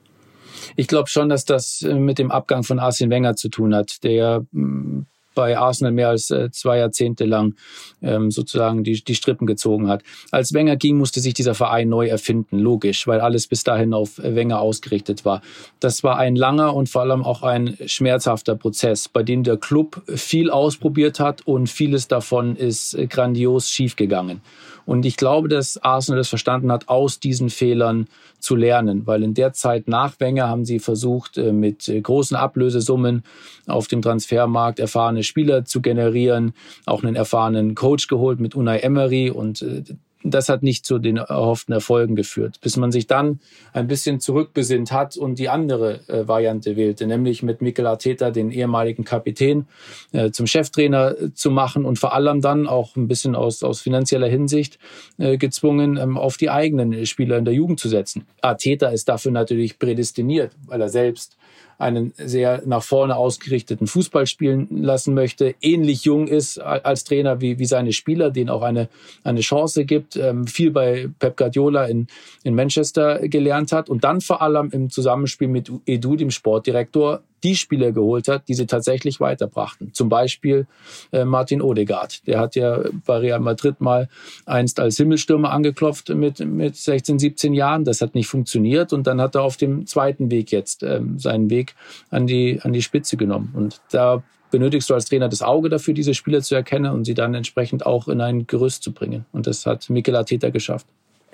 Ich 0.76 0.88
glaube 0.88 1.08
schon, 1.08 1.28
dass 1.28 1.44
das 1.44 1.82
äh, 1.82 1.94
mit 1.94 2.18
dem 2.18 2.30
Abgang 2.30 2.62
von 2.62 2.78
Arsene 2.78 3.10
Wenger 3.10 3.36
zu 3.36 3.48
tun 3.48 3.74
hat, 3.74 4.02
der 4.04 4.44
mm, 4.52 5.02
bei 5.40 5.56
Arsenal 5.56 5.92
mehr 5.92 6.10
als 6.10 6.30
äh, 6.30 6.50
zwei 6.50 6.76
Jahrzehnte 6.76 7.24
lang 7.24 7.54
ähm, 8.02 8.30
sozusagen 8.30 8.84
die, 8.84 9.02
die 9.02 9.14
Strippen 9.14 9.46
gezogen 9.46 9.88
hat. 9.88 10.02
Als 10.30 10.52
Wenger 10.52 10.76
ging, 10.76 10.98
musste 10.98 11.20
sich 11.20 11.32
dieser 11.32 11.54
Verein 11.54 11.88
neu 11.88 12.08
erfinden, 12.08 12.58
logisch, 12.58 13.06
weil 13.06 13.22
alles 13.22 13.46
bis 13.46 13.64
dahin 13.64 13.94
auf 13.94 14.18
Wenger 14.18 14.60
ausgerichtet 14.60 15.24
war. 15.24 15.40
Das 15.80 16.04
war 16.04 16.18
ein 16.18 16.36
langer 16.36 16.74
und 16.74 16.90
vor 16.90 17.00
allem 17.00 17.24
auch 17.24 17.42
ein 17.42 17.78
schmerzhafter 17.86 18.54
Prozess, 18.54 19.08
bei 19.08 19.22
dem 19.22 19.42
der 19.42 19.56
Club 19.56 20.02
viel 20.08 20.50
ausprobiert 20.50 21.20
hat 21.20 21.46
und 21.46 21.70
vieles 21.70 22.06
davon 22.06 22.54
ist 22.54 22.98
grandios 23.08 23.70
schiefgegangen. 23.70 24.42
Und 24.86 25.06
ich 25.06 25.16
glaube, 25.16 25.48
dass 25.48 25.82
Arsenal 25.82 26.18
das 26.18 26.28
verstanden 26.28 26.72
hat, 26.72 26.88
aus 26.88 27.20
diesen 27.20 27.50
Fehlern 27.50 28.06
zu 28.38 28.56
lernen, 28.56 29.06
weil 29.06 29.22
in 29.22 29.34
der 29.34 29.52
Zeit 29.52 29.88
nach 29.88 30.18
Wenger 30.20 30.48
haben 30.48 30.64
sie 30.64 30.78
versucht, 30.78 31.38
äh, 31.38 31.52
mit 31.52 31.88
äh, 31.88 32.00
großen 32.00 32.36
Ablösesummen 32.36 33.22
auf 33.66 33.88
dem 33.88 34.02
Transfermarkt 34.02 34.80
erfahrene 34.80 35.22
Spieler 35.22 35.64
zu 35.64 35.80
generieren, 35.80 36.54
auch 36.86 37.02
einen 37.02 37.16
erfahrenen 37.16 37.74
Coach 37.74 38.08
geholt 38.08 38.40
mit 38.40 38.54
Unai 38.54 38.78
Emery. 38.78 39.30
Und 39.30 39.62
äh, 39.62 39.82
das 40.22 40.48
hat 40.48 40.62
nicht 40.62 40.84
zu 40.84 40.98
den 40.98 41.16
erhofften 41.16 41.72
Erfolgen 41.72 42.14
geführt, 42.14 42.60
bis 42.60 42.76
man 42.76 42.92
sich 42.92 43.06
dann 43.06 43.40
ein 43.72 43.86
bisschen 43.86 44.20
zurückbesinnt 44.20 44.92
hat 44.92 45.16
und 45.16 45.38
die 45.38 45.48
andere 45.48 46.00
äh, 46.08 46.28
Variante 46.28 46.76
wählte, 46.76 47.06
nämlich 47.06 47.42
mit 47.42 47.62
Mikel 47.62 47.86
Arteta, 47.86 48.30
den 48.30 48.50
ehemaligen 48.50 49.04
Kapitän, 49.04 49.66
äh, 50.12 50.30
zum 50.30 50.46
Cheftrainer 50.46 51.18
äh, 51.18 51.34
zu 51.34 51.50
machen 51.50 51.84
und 51.84 51.98
vor 51.98 52.14
allem 52.14 52.40
dann 52.40 52.66
auch 52.66 52.96
ein 52.96 53.08
bisschen 53.08 53.34
aus, 53.34 53.62
aus 53.62 53.80
finanzieller 53.80 54.28
Hinsicht 54.28 54.78
äh, 55.18 55.38
gezwungen, 55.38 55.96
ähm, 55.96 56.18
auf 56.18 56.36
die 56.36 56.50
eigenen 56.50 57.06
Spieler 57.06 57.38
in 57.38 57.44
der 57.44 57.54
Jugend 57.54 57.80
zu 57.80 57.88
setzen. 57.88 58.26
Arteta 58.42 58.88
ist 58.88 59.08
dafür 59.08 59.32
natürlich 59.32 59.78
prädestiniert, 59.78 60.52
weil 60.66 60.80
er 60.80 60.88
selbst 60.88 61.36
einen 61.80 62.12
sehr 62.18 62.62
nach 62.66 62.82
vorne 62.82 63.16
ausgerichteten 63.16 63.86
Fußball 63.86 64.26
spielen 64.26 64.68
lassen 64.82 65.14
möchte, 65.14 65.54
ähnlich 65.62 66.04
jung 66.04 66.28
ist 66.28 66.58
als 66.58 67.04
Trainer 67.04 67.40
wie, 67.40 67.58
wie 67.58 67.64
seine 67.64 67.92
Spieler, 67.92 68.30
denen 68.30 68.50
auch 68.50 68.62
eine, 68.62 68.88
eine 69.24 69.40
Chance 69.40 69.86
gibt, 69.86 70.16
ähm, 70.16 70.46
viel 70.46 70.70
bei 70.70 71.08
Pep 71.18 71.38
Guardiola 71.38 71.86
in, 71.86 72.06
in 72.44 72.54
Manchester 72.54 73.26
gelernt 73.28 73.72
hat 73.72 73.88
und 73.88 74.04
dann 74.04 74.20
vor 74.20 74.42
allem 74.42 74.70
im 74.72 74.90
Zusammenspiel 74.90 75.48
mit 75.48 75.72
Edu, 75.86 76.16
dem 76.16 76.30
Sportdirektor, 76.30 77.22
die 77.42 77.56
Spieler 77.56 77.92
geholt 77.92 78.28
hat, 78.28 78.48
die 78.48 78.54
sie 78.54 78.66
tatsächlich 78.66 79.20
weiterbrachten. 79.20 79.92
Zum 79.92 80.08
Beispiel 80.08 80.66
äh, 81.12 81.24
Martin 81.24 81.62
Odegaard. 81.62 82.26
Der 82.26 82.38
hat 82.38 82.56
ja 82.56 82.82
bei 83.06 83.16
Real 83.18 83.40
Madrid 83.40 83.80
mal 83.80 84.08
einst 84.46 84.80
als 84.80 84.96
Himmelstürmer 84.96 85.50
angeklopft 85.50 86.08
mit, 86.10 86.40
mit 86.40 86.76
16, 86.76 87.18
17 87.18 87.54
Jahren. 87.54 87.84
Das 87.84 88.00
hat 88.00 88.14
nicht 88.14 88.28
funktioniert 88.28 88.92
und 88.92 89.06
dann 89.06 89.20
hat 89.20 89.34
er 89.34 89.42
auf 89.42 89.56
dem 89.56 89.86
zweiten 89.86 90.30
Weg 90.30 90.52
jetzt 90.52 90.82
ähm, 90.82 91.18
seinen 91.18 91.50
Weg 91.50 91.74
an 92.10 92.26
die, 92.26 92.60
an 92.62 92.72
die 92.72 92.82
Spitze 92.82 93.16
genommen. 93.16 93.52
Und 93.56 93.80
da 93.90 94.22
benötigst 94.50 94.90
du 94.90 94.94
als 94.94 95.06
Trainer 95.06 95.28
das 95.28 95.42
Auge 95.42 95.68
dafür, 95.68 95.94
diese 95.94 96.14
Spieler 96.14 96.42
zu 96.42 96.54
erkennen 96.54 96.92
und 96.92 97.04
sie 97.04 97.14
dann 97.14 97.34
entsprechend 97.34 97.86
auch 97.86 98.08
in 98.08 98.20
ein 98.20 98.46
Gerüst 98.46 98.82
zu 98.82 98.92
bringen. 98.92 99.24
Und 99.32 99.46
das 99.46 99.66
hat 99.66 99.88
Mikel 99.90 100.16
Arteta 100.16 100.50
geschafft. 100.50 100.86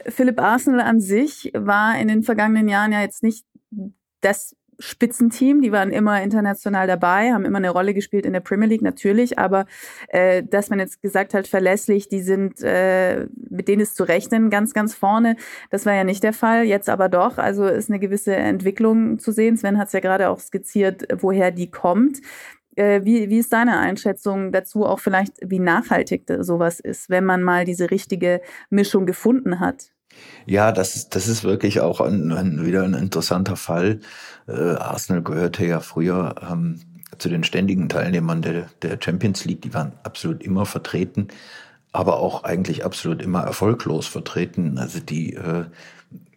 Philipp 0.09 0.41
Arsenal 0.41 0.81
an 0.81 1.01
sich 1.01 1.51
war 1.55 1.99
in 1.99 2.09
den 2.09 2.23
vergangenen 2.23 2.69
Jahren 2.69 2.93
ja 2.93 3.01
jetzt 3.01 3.23
nicht 3.23 3.45
das 4.21 4.55
Spitzenteam, 4.79 5.63
die 5.63 5.73
waren 5.73 5.91
immer 5.91 6.23
international 6.23 6.87
dabei, 6.87 7.33
haben 7.33 7.45
immer 7.45 7.59
eine 7.59 7.71
Rolle 7.71 7.95
gespielt 7.95 8.27
in 8.27 8.33
der 8.33 8.41
Premier 8.41 8.69
League 8.69 8.83
natürlich, 8.83 9.39
aber 9.39 9.67
äh, 10.09 10.43
dass 10.43 10.71
man 10.71 10.79
jetzt 10.79 11.03
gesagt 11.03 11.35
hat, 11.35 11.47
verlässlich, 11.47 12.09
die 12.09 12.21
sind, 12.21 12.63
äh, 12.63 13.27
mit 13.51 13.69
denen 13.69 13.83
ist 13.83 13.97
zu 13.97 14.05
rechnen, 14.05 14.51
ganz, 14.51 14.75
ganz 14.75 14.95
vorne, 14.95 15.37
das 15.71 15.87
war 15.87 15.95
ja 15.95 16.05
nicht 16.05 16.23
der 16.23 16.33
Fall, 16.33 16.65
jetzt 16.65 16.89
aber 16.89 17.09
doch, 17.09 17.39
also 17.39 17.67
ist 17.67 17.91
eine 17.91 17.99
gewisse 17.99 18.35
Entwicklung 18.37 19.19
zu 19.19 19.33
sehen. 19.33 19.57
Sven 19.57 19.79
hat 19.79 19.89
es 19.89 19.93
ja 19.93 20.01
gerade 20.01 20.29
auch 20.29 20.41
skizziert, 20.41 21.07
woher 21.21 21.51
die 21.51 21.71
kommt. 21.71 22.21
Äh, 22.77 23.05
wie, 23.05 23.31
wie 23.31 23.39
ist 23.39 23.53
deine 23.53 23.79
Einschätzung 23.79 24.53
dazu, 24.53 24.85
auch 24.85 25.01
vielleicht, 25.01 25.39
wie 25.43 25.59
nachhaltig 25.59 26.25
sowas 26.41 26.81
ist, 26.81 27.09
wenn 27.09 27.25
man 27.25 27.43
mal 27.43 27.65
diese 27.65 27.91
richtige 27.91 28.43
Mischung 28.69 29.07
gefunden 29.07 29.61
hat? 29.61 29.96
Ja, 30.47 30.73
das 30.73 30.97
ist, 30.97 31.15
das 31.15 31.29
ist 31.29 31.45
wirklich 31.45 31.81
auch 31.81 32.01
ein, 32.01 32.33
ein, 32.33 32.65
wieder 32.65 32.83
ein 32.85 32.95
interessanter 32.95 33.57
Fall. 33.57 34.01
Äh, 34.47 34.53
Arsenal 34.53 35.23
gehörte 35.23 35.67
ja 35.67 35.81
früher 35.81 36.35
ähm, 36.51 36.81
zu 37.19 37.29
den 37.29 37.45
ständigen 37.45 37.89
Teilnehmern 37.89 38.43
der, 38.43 38.67
der 38.83 38.99
Champions 39.01 39.45
League. 39.45 39.63
Die 39.63 39.75
waren 39.75 39.93
absolut 40.05 40.43
immer 40.43 40.67
vertreten, 40.67 41.29
aber 41.93 42.19
auch 42.19 42.45
eigentlich 42.45 42.85
absolut 42.85 43.23
immer 43.23 43.43
erfolglos 43.43 44.07
vertreten. 44.07 44.79
Also 44.79 45.01
die 45.01 45.35
äh, 45.35 45.65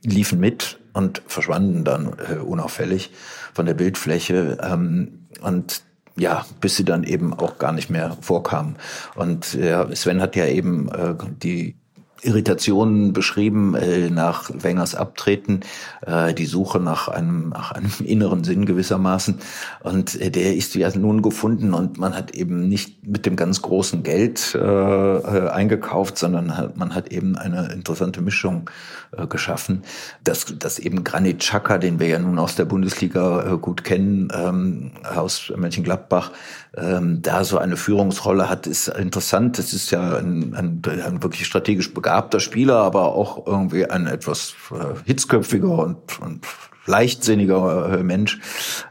liefen 0.03 0.39
mit 0.39 0.79
und 0.93 1.21
verschwanden 1.27 1.83
dann 1.83 2.13
äh, 2.29 2.35
unauffällig 2.35 3.11
von 3.53 3.65
der 3.65 3.73
Bildfläche. 3.73 4.57
Ähm, 4.61 5.27
und 5.41 5.83
ja, 6.15 6.45
bis 6.59 6.75
sie 6.75 6.85
dann 6.85 7.03
eben 7.03 7.33
auch 7.33 7.57
gar 7.57 7.71
nicht 7.71 7.89
mehr 7.89 8.17
vorkamen. 8.21 8.75
Und 9.15 9.55
äh, 9.55 9.95
Sven 9.95 10.21
hat 10.21 10.35
ja 10.35 10.45
eben 10.45 10.89
äh, 10.89 11.15
die 11.41 11.75
Irritationen 12.21 13.13
beschrieben 13.13 13.75
äh, 13.75 14.09
nach 14.09 14.51
Wengers 14.53 14.95
Abtreten, 14.95 15.61
äh, 16.05 16.33
die 16.33 16.45
Suche 16.45 16.79
nach 16.79 17.07
einem, 17.07 17.49
nach 17.49 17.71
einem 17.71 17.91
inneren 18.05 18.43
Sinn 18.43 18.65
gewissermaßen. 18.65 19.39
Und 19.83 20.19
äh, 20.19 20.29
der 20.29 20.55
ist 20.55 20.75
ja 20.75 20.89
nun 20.95 21.21
gefunden 21.21 21.73
und 21.73 21.97
man 21.97 22.15
hat 22.15 22.31
eben 22.31 22.67
nicht 22.67 23.07
mit 23.07 23.25
dem 23.25 23.35
ganz 23.35 23.61
großen 23.61 24.03
Geld 24.03 24.55
äh, 24.55 24.59
äh, 24.59 25.49
eingekauft, 25.49 26.17
sondern 26.17 26.57
hat, 26.57 26.77
man 26.77 26.93
hat 26.93 27.11
eben 27.11 27.37
eine 27.37 27.71
interessante 27.71 28.21
Mischung 28.21 28.69
äh, 29.15 29.25
geschaffen. 29.27 29.83
Dass, 30.23 30.45
dass 30.57 30.79
eben 30.79 31.03
Granit 31.03 31.39
Xhaka, 31.39 31.77
den 31.77 31.99
wir 31.99 32.07
ja 32.07 32.19
nun 32.19 32.39
aus 32.39 32.55
der 32.55 32.65
Bundesliga 32.65 33.53
äh, 33.53 33.57
gut 33.57 33.83
kennen, 33.83 34.29
ähm, 34.33 34.91
aus 35.03 35.53
Mönchengladbach, 35.55 36.31
ähm, 36.75 37.21
da 37.21 37.43
so 37.43 37.57
eine 37.57 37.77
Führungsrolle 37.77 38.49
hat, 38.49 38.67
ist 38.67 38.89
interessant. 38.89 39.57
Das 39.57 39.73
ist 39.73 39.91
ja 39.91 40.17
ein, 40.17 40.53
ein, 40.53 40.81
ein 40.85 41.23
wirklich 41.23 41.45
strategisch 41.45 41.93
begabter 41.93 42.08
Spieler, 42.39 42.77
aber 42.77 43.15
auch 43.15 43.45
irgendwie 43.45 43.85
ein 43.85 44.07
etwas 44.07 44.55
äh, 44.71 44.95
hitzköpfiger 45.05 45.79
und, 45.79 46.19
und 46.19 46.45
leichtsinniger 46.89 47.99
äh, 47.99 48.03
Mensch. 48.03 48.39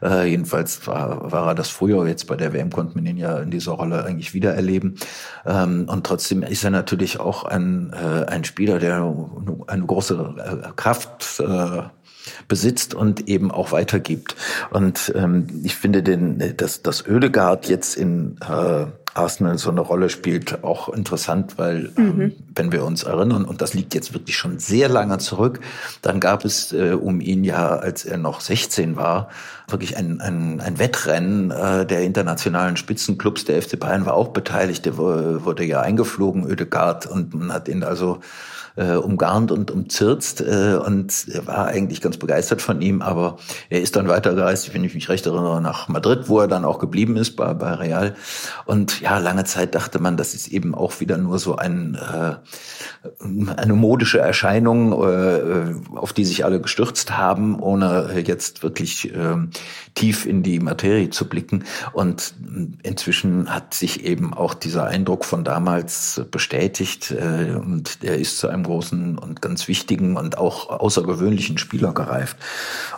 Äh, 0.02 0.30
jedenfalls 0.30 0.86
war, 0.86 1.30
war 1.30 1.48
er 1.48 1.54
das 1.54 1.68
früher. 1.68 2.06
Jetzt 2.06 2.26
bei 2.26 2.36
der 2.36 2.52
WM 2.52 2.70
konnte 2.70 2.94
man 2.94 3.04
ihn 3.06 3.16
ja 3.18 3.38
in 3.38 3.50
dieser 3.50 3.72
Rolle 3.72 4.04
eigentlich 4.04 4.32
wieder 4.32 4.54
erleben. 4.54 4.94
Ähm, 5.44 5.86
und 5.88 6.06
trotzdem 6.06 6.42
ist 6.42 6.64
er 6.64 6.70
natürlich 6.70 7.20
auch 7.20 7.44
ein, 7.44 7.92
äh, 7.92 8.24
ein 8.26 8.44
Spieler, 8.44 8.78
der 8.78 9.14
eine 9.66 9.86
große 9.86 10.34
äh, 10.38 10.68
Kraft 10.76 11.40
äh, 11.40 11.82
besitzt 12.46 12.94
und 12.94 13.28
eben 13.28 13.50
auch 13.50 13.72
weitergibt. 13.72 14.36
Und 14.70 15.12
ähm, 15.16 15.46
ich 15.64 15.76
finde 15.76 16.02
den, 16.02 16.56
dass 16.56 16.82
das 16.82 17.06
Ödegard 17.06 17.68
jetzt 17.68 17.96
in 17.96 18.38
äh, 18.48 18.86
Arsenal 19.18 19.58
so 19.58 19.70
eine 19.70 19.80
Rolle 19.80 20.08
spielt, 20.08 20.64
auch 20.64 20.88
interessant, 20.88 21.58
weil 21.58 21.90
ähm, 21.96 22.04
mhm. 22.04 22.20
ähm, 22.20 22.32
wenn 22.54 22.72
wir 22.72 22.84
uns 22.84 23.02
erinnern, 23.02 23.44
und 23.44 23.60
das 23.60 23.74
liegt 23.74 23.94
jetzt 23.94 24.14
wirklich 24.14 24.36
schon 24.36 24.58
sehr 24.58 24.88
lange 24.88 25.18
zurück, 25.18 25.60
dann 26.02 26.20
gab 26.20 26.44
es 26.44 26.72
äh, 26.72 26.92
um 26.92 27.20
ihn 27.20 27.44
ja, 27.44 27.76
als 27.76 28.04
er 28.04 28.16
noch 28.18 28.40
16 28.40 28.96
war, 28.96 29.28
wirklich 29.68 29.96
ein, 29.96 30.20
ein, 30.20 30.60
ein 30.60 30.78
Wettrennen 30.78 31.50
äh, 31.50 31.84
der 31.84 32.02
internationalen 32.02 32.76
Spitzenclubs. 32.76 33.44
Der 33.44 33.60
FC 33.60 33.78
Bayern 33.78 34.06
war 34.06 34.14
auch 34.14 34.28
beteiligt, 34.28 34.86
der 34.86 34.96
wurde 34.96 35.64
ja 35.64 35.80
eingeflogen, 35.80 36.48
Ödegard, 36.48 37.06
und 37.06 37.34
man 37.34 37.52
hat 37.52 37.68
ihn 37.68 37.82
also 37.82 38.20
äh, 38.78 38.94
umgarnt 38.94 39.50
und 39.50 39.70
umzirzt 39.70 40.40
äh, 40.40 40.76
und 40.76 41.26
war 41.46 41.66
eigentlich 41.66 42.00
ganz 42.00 42.16
begeistert 42.16 42.62
von 42.62 42.80
ihm, 42.80 43.02
aber 43.02 43.38
er 43.70 43.82
ist 43.82 43.96
dann 43.96 44.08
weitergereist, 44.08 44.72
wenn 44.72 44.84
ich 44.84 44.94
mich 44.94 45.08
recht 45.08 45.26
erinnere, 45.26 45.60
nach 45.60 45.88
Madrid, 45.88 46.28
wo 46.28 46.38
er 46.40 46.48
dann 46.48 46.64
auch 46.64 46.78
geblieben 46.78 47.16
ist 47.16 47.34
bei, 47.34 47.54
bei 47.54 47.72
Real. 47.74 48.14
Und 48.66 49.00
ja, 49.00 49.18
lange 49.18 49.44
Zeit 49.44 49.74
dachte 49.74 49.98
man, 49.98 50.16
das 50.16 50.34
ist 50.34 50.48
eben 50.48 50.74
auch 50.74 51.00
wieder 51.00 51.18
nur 51.18 51.40
so 51.40 51.56
ein, 51.56 51.96
äh, 51.96 52.36
eine 53.56 53.72
modische 53.72 54.20
Erscheinung, 54.20 54.92
äh, 54.92 55.74
auf 55.96 56.12
die 56.12 56.24
sich 56.24 56.44
alle 56.44 56.60
gestürzt 56.60 57.16
haben, 57.16 57.58
ohne 57.60 58.22
jetzt 58.24 58.62
wirklich 58.62 59.12
äh, 59.12 59.36
tief 59.94 60.24
in 60.24 60.44
die 60.44 60.60
Materie 60.60 61.10
zu 61.10 61.28
blicken. 61.28 61.64
Und 61.92 62.34
inzwischen 62.84 63.52
hat 63.52 63.74
sich 63.74 64.04
eben 64.04 64.34
auch 64.34 64.54
dieser 64.54 64.86
Eindruck 64.86 65.24
von 65.24 65.42
damals 65.42 66.22
bestätigt 66.30 67.10
äh, 67.10 67.56
und 67.56 67.98
er 68.02 68.18
ist 68.18 68.38
zu 68.38 68.46
einem 68.46 68.67
großen 68.68 69.18
und 69.18 69.42
ganz 69.42 69.66
wichtigen 69.66 70.16
und 70.16 70.38
auch 70.38 70.68
außergewöhnlichen 70.68 71.58
Spieler 71.58 71.92
gereift. 71.92 72.36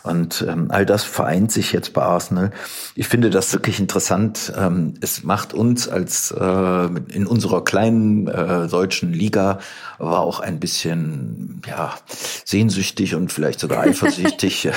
Und 0.03 0.45
ähm, 0.49 0.67
all 0.71 0.85
das 0.85 1.05
vereint 1.05 1.53
sich 1.53 1.73
jetzt 1.73 1.93
bei 1.93 2.03
Arsenal. 2.03 2.51
Ich 2.95 3.09
finde 3.09 3.31
das 3.31 3.53
wirklich 3.53 3.81
interessant. 3.81 4.53
Ähm, 4.57 4.95
es 5.01 5.23
macht 5.23 5.55
uns 5.55 5.89
als 5.89 6.31
äh, 6.33 6.89
in 7.13 7.27
unserer 7.27 7.65
kleinen 7.65 8.29
äh, 8.29 8.69
deutschen 8.69 9.13
Liga 9.13 9.59
aber 10.01 10.21
auch 10.21 10.41
ein 10.41 10.59
bisschen 10.59 11.61
ja 11.67 11.95
sehnsüchtig 12.45 13.15
und 13.15 13.31
vielleicht 13.31 13.61
sogar 13.61 13.81
eifersüchtig, 13.85 14.71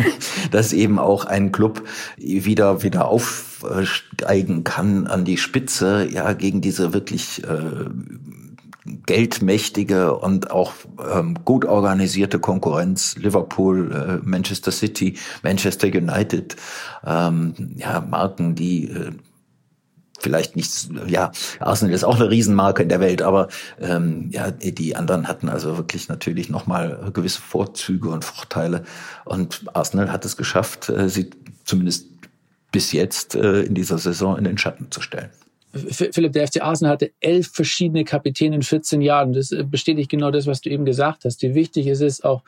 dass 0.50 0.72
eben 0.72 0.98
auch 0.98 1.26
ein 1.26 1.52
Club 1.52 1.82
wieder 2.16 2.82
wieder 2.82 3.06
aufsteigen 3.06 4.64
kann 4.64 5.06
an 5.06 5.24
die 5.24 5.36
Spitze, 5.36 6.08
ja 6.10 6.32
gegen 6.32 6.62
diese 6.62 6.94
wirklich 6.94 7.44
äh, 7.44 7.90
geldmächtige 8.84 10.14
und 10.14 10.50
auch 10.50 10.72
ähm, 11.12 11.38
gut 11.44 11.64
organisierte 11.64 12.38
Konkurrenz, 12.38 13.16
Liverpool, 13.16 13.92
äh, 13.92 14.26
Manchester 14.26 14.72
City, 14.72 15.18
Manchester 15.42 15.88
United, 15.88 16.56
ähm, 17.04 17.54
ja, 17.76 18.00
Marken, 18.00 18.54
die 18.54 18.88
äh, 18.88 19.12
vielleicht 20.20 20.56
nicht, 20.56 20.90
ja, 21.06 21.32
Arsenal 21.58 21.94
ist 21.94 22.04
auch 22.04 22.16
eine 22.16 22.30
Riesenmarke 22.30 22.82
in 22.82 22.88
der 22.88 23.00
Welt, 23.00 23.22
aber 23.22 23.48
ähm, 23.80 24.30
ja, 24.32 24.50
die 24.50 24.96
anderen 24.96 25.28
hatten 25.28 25.48
also 25.48 25.76
wirklich 25.76 26.08
natürlich 26.08 26.48
nochmal 26.50 27.10
gewisse 27.12 27.40
Vorzüge 27.40 28.10
und 28.10 28.24
Vorteile. 28.24 28.84
Und 29.24 29.62
Arsenal 29.74 30.12
hat 30.12 30.24
es 30.24 30.36
geschafft, 30.36 30.88
äh, 30.88 31.08
sie 31.08 31.30
zumindest 31.64 32.06
bis 32.72 32.92
jetzt 32.92 33.34
äh, 33.34 33.62
in 33.62 33.74
dieser 33.74 33.98
Saison 33.98 34.36
in 34.36 34.44
den 34.44 34.58
Schatten 34.58 34.90
zu 34.90 35.00
stellen. 35.00 35.30
Philipp, 35.72 36.32
der 36.32 36.48
FC 36.48 36.62
Arsenal 36.62 36.92
hatte 36.92 37.12
elf 37.20 37.48
verschiedene 37.52 38.04
Kapitäne 38.04 38.56
in 38.56 38.62
14 38.62 39.02
Jahren. 39.02 39.32
Das 39.32 39.52
äh, 39.52 39.62
bestätigt 39.62 40.10
genau 40.10 40.30
das, 40.30 40.46
was 40.46 40.60
du 40.60 40.70
eben 40.70 40.84
gesagt 40.84 41.24
hast. 41.24 41.42
Wie 41.42 41.54
wichtig 41.54 41.86
es 41.86 42.00
ist, 42.00 42.24
auch 42.24 42.42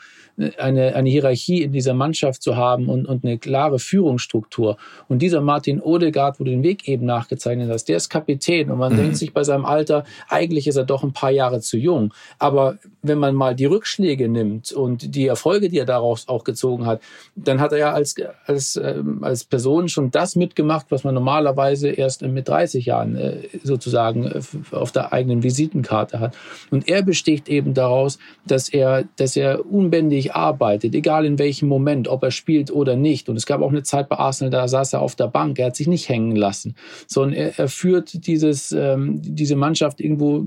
eine, 0.58 0.94
eine 0.94 1.08
Hierarchie 1.08 1.62
in 1.62 1.72
dieser 1.72 1.94
Mannschaft 1.94 2.42
zu 2.42 2.56
haben 2.56 2.88
und, 2.88 3.06
und 3.06 3.24
eine 3.24 3.38
klare 3.38 3.78
Führungsstruktur. 3.78 4.76
Und 5.08 5.20
dieser 5.20 5.40
Martin 5.40 5.80
Odegaard, 5.80 6.40
wo 6.40 6.44
du 6.44 6.50
den 6.50 6.62
Weg 6.62 6.88
eben 6.88 7.06
nachgezeichnet 7.06 7.70
hast, 7.70 7.84
der 7.84 7.98
ist 7.98 8.08
Kapitän 8.08 8.70
und 8.70 8.78
man 8.78 8.92
mhm. 8.92 8.96
denkt 8.98 9.16
sich 9.16 9.32
bei 9.32 9.44
seinem 9.44 9.64
Alter, 9.64 10.04
eigentlich 10.28 10.66
ist 10.66 10.76
er 10.76 10.84
doch 10.84 11.04
ein 11.04 11.12
paar 11.12 11.30
Jahre 11.30 11.60
zu 11.60 11.76
jung. 11.76 12.12
Aber 12.38 12.78
wenn 13.02 13.18
man 13.18 13.34
mal 13.34 13.54
die 13.54 13.66
Rückschläge 13.66 14.28
nimmt 14.28 14.72
und 14.72 15.14
die 15.14 15.26
Erfolge, 15.26 15.68
die 15.68 15.78
er 15.78 15.86
daraus 15.86 16.28
auch 16.28 16.44
gezogen 16.44 16.86
hat, 16.86 17.00
dann 17.36 17.60
hat 17.60 17.72
er 17.72 17.78
ja 17.78 17.92
als, 17.92 18.16
als, 18.46 18.76
ähm, 18.76 19.22
als 19.22 19.44
Person 19.44 19.88
schon 19.88 20.10
das 20.10 20.34
mitgemacht, 20.34 20.86
was 20.90 21.04
man 21.04 21.14
normalerweise 21.14 21.90
erst 21.90 22.22
mit 22.22 22.48
30 22.48 22.86
Jahren 22.86 23.11
äh, 23.16 23.48
sozusagen 23.62 24.26
äh, 24.26 24.40
auf 24.72 24.92
der 24.92 25.12
eigenen 25.12 25.42
Visitenkarte 25.42 26.20
hat. 26.20 26.36
Und 26.70 26.88
er 26.88 27.02
besticht 27.02 27.48
eben 27.48 27.74
daraus, 27.74 28.18
dass 28.46 28.68
er, 28.68 29.04
dass 29.16 29.36
er 29.36 29.70
unbändig 29.70 30.34
arbeitet, 30.34 30.94
egal 30.94 31.24
in 31.24 31.38
welchem 31.38 31.68
Moment, 31.68 32.08
ob 32.08 32.22
er 32.22 32.30
spielt 32.30 32.70
oder 32.70 32.96
nicht. 32.96 33.28
Und 33.28 33.36
es 33.36 33.46
gab 33.46 33.60
auch 33.62 33.70
eine 33.70 33.82
Zeit 33.82 34.08
bei 34.08 34.16
Arsenal, 34.16 34.50
da 34.50 34.68
saß 34.68 34.94
er 34.94 35.00
auf 35.00 35.14
der 35.14 35.28
Bank, 35.28 35.58
er 35.58 35.66
hat 35.66 35.76
sich 35.76 35.88
nicht 35.88 36.08
hängen 36.08 36.36
lassen, 36.36 36.74
sondern 37.06 37.34
er, 37.34 37.58
er 37.58 37.68
führt 37.68 38.26
dieses, 38.26 38.72
ähm, 38.72 39.20
diese 39.22 39.56
Mannschaft 39.56 40.00
irgendwo, 40.00 40.44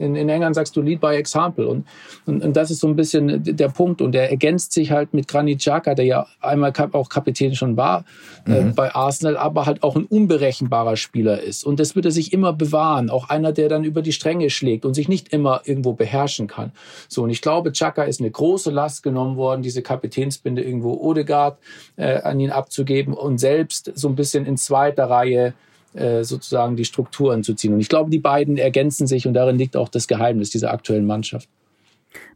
in, 0.00 0.16
in 0.16 0.28
England 0.28 0.54
sagst 0.54 0.74
du 0.76 0.82
Lead 0.82 1.00
by 1.00 1.14
Example. 1.14 1.68
Und, 1.68 1.86
und, 2.26 2.42
und 2.42 2.56
das 2.56 2.70
ist 2.70 2.80
so 2.80 2.88
ein 2.88 2.96
bisschen 2.96 3.42
der 3.44 3.68
Punkt. 3.68 4.00
Und 4.00 4.14
er 4.14 4.30
ergänzt 4.30 4.72
sich 4.72 4.90
halt 4.90 5.14
mit 5.14 5.28
Granit 5.28 5.60
Xhaka, 5.60 5.94
der 5.94 6.04
ja 6.04 6.26
einmal 6.40 6.72
auch 6.92 7.08
Kapitän 7.08 7.54
schon 7.54 7.76
war 7.76 8.04
äh, 8.46 8.60
mhm. 8.60 8.74
bei 8.74 8.94
Arsenal, 8.94 9.36
aber 9.36 9.66
halt 9.66 9.82
auch 9.82 9.96
ein 9.96 10.04
unberechenbarer 10.04 10.96
Spieler 10.96 11.42
ist. 11.42 11.64
Und 11.64 11.78
das 11.78 11.94
wird 11.94 12.06
er 12.06 12.10
sich 12.10 12.32
immer 12.32 12.52
bewahren. 12.52 13.10
Auch 13.10 13.28
einer, 13.28 13.52
der 13.52 13.68
dann 13.68 13.84
über 13.84 14.02
die 14.02 14.12
Stränge 14.12 14.50
schlägt 14.50 14.84
und 14.84 14.94
sich 14.94 15.08
nicht 15.08 15.32
immer 15.32 15.62
irgendwo 15.64 15.92
beherrschen 15.92 16.46
kann. 16.46 16.72
So, 17.08 17.22
und 17.22 17.30
ich 17.30 17.42
glaube, 17.42 17.72
Xhaka 17.72 18.04
ist 18.04 18.20
eine 18.20 18.30
große 18.30 18.70
Last 18.70 19.02
genommen 19.02 19.36
worden, 19.36 19.62
diese 19.62 19.82
Kapitänsbinde 19.82 20.62
irgendwo 20.62 20.94
Odegaard 20.94 21.58
äh, 21.96 22.22
an 22.22 22.40
ihn 22.40 22.50
abzugeben 22.50 23.14
und 23.14 23.38
selbst 23.38 23.92
so 23.94 24.08
ein 24.08 24.14
bisschen 24.14 24.46
in 24.46 24.56
zweiter 24.56 25.04
Reihe 25.04 25.54
äh, 25.94 26.22
sozusagen 26.24 26.76
die 26.76 26.84
Strukturen 26.84 27.42
zu 27.42 27.54
ziehen. 27.54 27.74
Und 27.74 27.80
ich 27.80 27.88
glaube, 27.88 28.10
die 28.10 28.18
beiden 28.18 28.56
ergänzen 28.58 29.06
sich 29.06 29.26
und 29.26 29.34
darin 29.34 29.58
liegt 29.58 29.76
auch 29.76 29.88
das 29.88 30.06
Geheimnis 30.08 30.50
dieser 30.50 30.72
aktuellen 30.72 31.06
Mannschaft. 31.06 31.48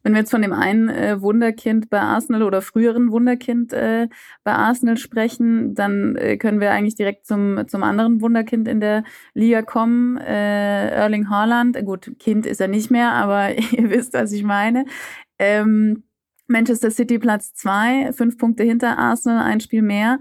Wenn 0.02 0.12
wir 0.12 0.20
jetzt 0.20 0.30
von 0.30 0.42
dem 0.42 0.52
einen 0.52 0.88
äh, 0.88 1.20
Wunderkind 1.20 1.90
bei 1.90 2.00
Arsenal 2.00 2.42
oder 2.42 2.62
früheren 2.62 3.10
Wunderkind 3.10 3.72
äh, 3.72 4.08
bei 4.44 4.52
Arsenal 4.52 4.96
sprechen, 4.98 5.74
dann 5.74 6.16
äh, 6.16 6.36
können 6.36 6.60
wir 6.60 6.70
eigentlich 6.70 6.94
direkt 6.94 7.26
zum, 7.26 7.66
zum 7.66 7.82
anderen 7.82 8.20
Wunderkind 8.20 8.68
in 8.68 8.80
der 8.80 9.04
Liga 9.32 9.62
kommen, 9.62 10.16
äh, 10.18 10.90
Erling 10.90 11.30
Haaland. 11.30 11.82
Gut, 11.84 12.12
Kind 12.18 12.46
ist 12.46 12.60
er 12.60 12.68
nicht 12.68 12.90
mehr, 12.90 13.12
aber 13.12 13.56
ihr 13.72 13.90
wisst, 13.90 14.12
was 14.12 14.32
ich 14.32 14.44
meine. 14.44 14.84
Ähm, 15.38 16.04
Manchester 16.46 16.90
City 16.90 17.18
Platz 17.18 17.54
zwei, 17.54 18.12
fünf 18.12 18.36
Punkte 18.36 18.62
hinter 18.62 18.98
Arsenal, 18.98 19.42
ein 19.42 19.60
Spiel 19.60 19.82
mehr. 19.82 20.18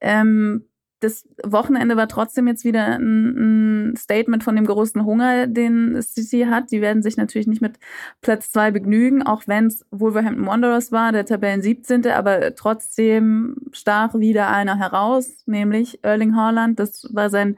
Ähm, 0.00 0.64
das 1.00 1.28
Wochenende 1.44 1.96
war 1.96 2.08
trotzdem 2.08 2.48
jetzt 2.48 2.64
wieder 2.64 2.98
ein, 2.98 3.94
Statement 3.96 4.42
von 4.42 4.56
dem 4.56 4.66
großen 4.66 5.04
Hunger, 5.04 5.46
den 5.46 6.00
City 6.02 6.46
hat. 6.50 6.70
Die 6.70 6.80
werden 6.80 7.02
sich 7.02 7.16
natürlich 7.16 7.46
nicht 7.46 7.62
mit 7.62 7.78
Platz 8.20 8.50
zwei 8.50 8.70
begnügen, 8.70 9.22
auch 9.22 9.42
wenn 9.46 9.66
es 9.66 9.84
Wolverhampton 9.90 10.46
Wanderers 10.46 10.92
war, 10.92 11.12
der 11.12 11.26
Tabellen 11.26 11.62
17. 11.62 12.06
Aber 12.08 12.54
trotzdem 12.54 13.56
stach 13.72 14.14
wieder 14.14 14.48
einer 14.50 14.78
heraus, 14.78 15.44
nämlich 15.46 16.02
Erling 16.02 16.34
Haaland. 16.34 16.78
Das 16.78 17.08
war 17.12 17.30
sein 17.30 17.56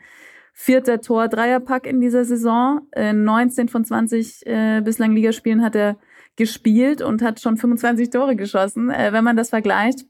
vierter 0.52 1.00
Tor-Dreierpack 1.00 1.86
in 1.86 2.00
dieser 2.00 2.24
Saison. 2.24 2.80
In 2.94 3.24
19 3.24 3.68
von 3.68 3.84
20 3.84 4.46
äh, 4.46 4.80
bislang 4.84 5.12
Ligaspielen 5.12 5.62
hat 5.62 5.76
er 5.76 5.96
gespielt 6.36 7.02
und 7.02 7.22
hat 7.22 7.40
schon 7.40 7.56
25 7.56 8.10
Tore 8.10 8.36
geschossen. 8.36 8.90
Äh, 8.90 9.12
wenn 9.12 9.24
man 9.24 9.36
das 9.36 9.50
vergleicht 9.50 10.04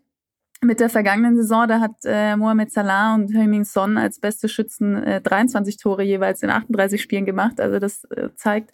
mit 0.61 0.81
der 0.81 0.89
vergangenen 0.89 1.37
Saison, 1.37 1.69
da 1.69 1.81
hat 1.81 1.93
äh, 2.05 2.37
Mohamed 2.37 2.73
Salah 2.73 3.15
und 3.15 3.35
Heung-Min 3.35 3.65
Son 3.65 3.97
als 3.97 4.19
beste 4.19 4.49
Schützen 4.49 5.03
äh, 5.03 5.21
23 5.21 5.77
Tore 5.77 6.03
jeweils 6.03 6.43
in 6.43 6.51
38 6.51 7.01
Spielen 7.01 7.27
gemacht. 7.27 7.61
Also 7.61 7.79
das 7.79 8.05
äh, 8.05 8.31
zeigt 8.35 8.73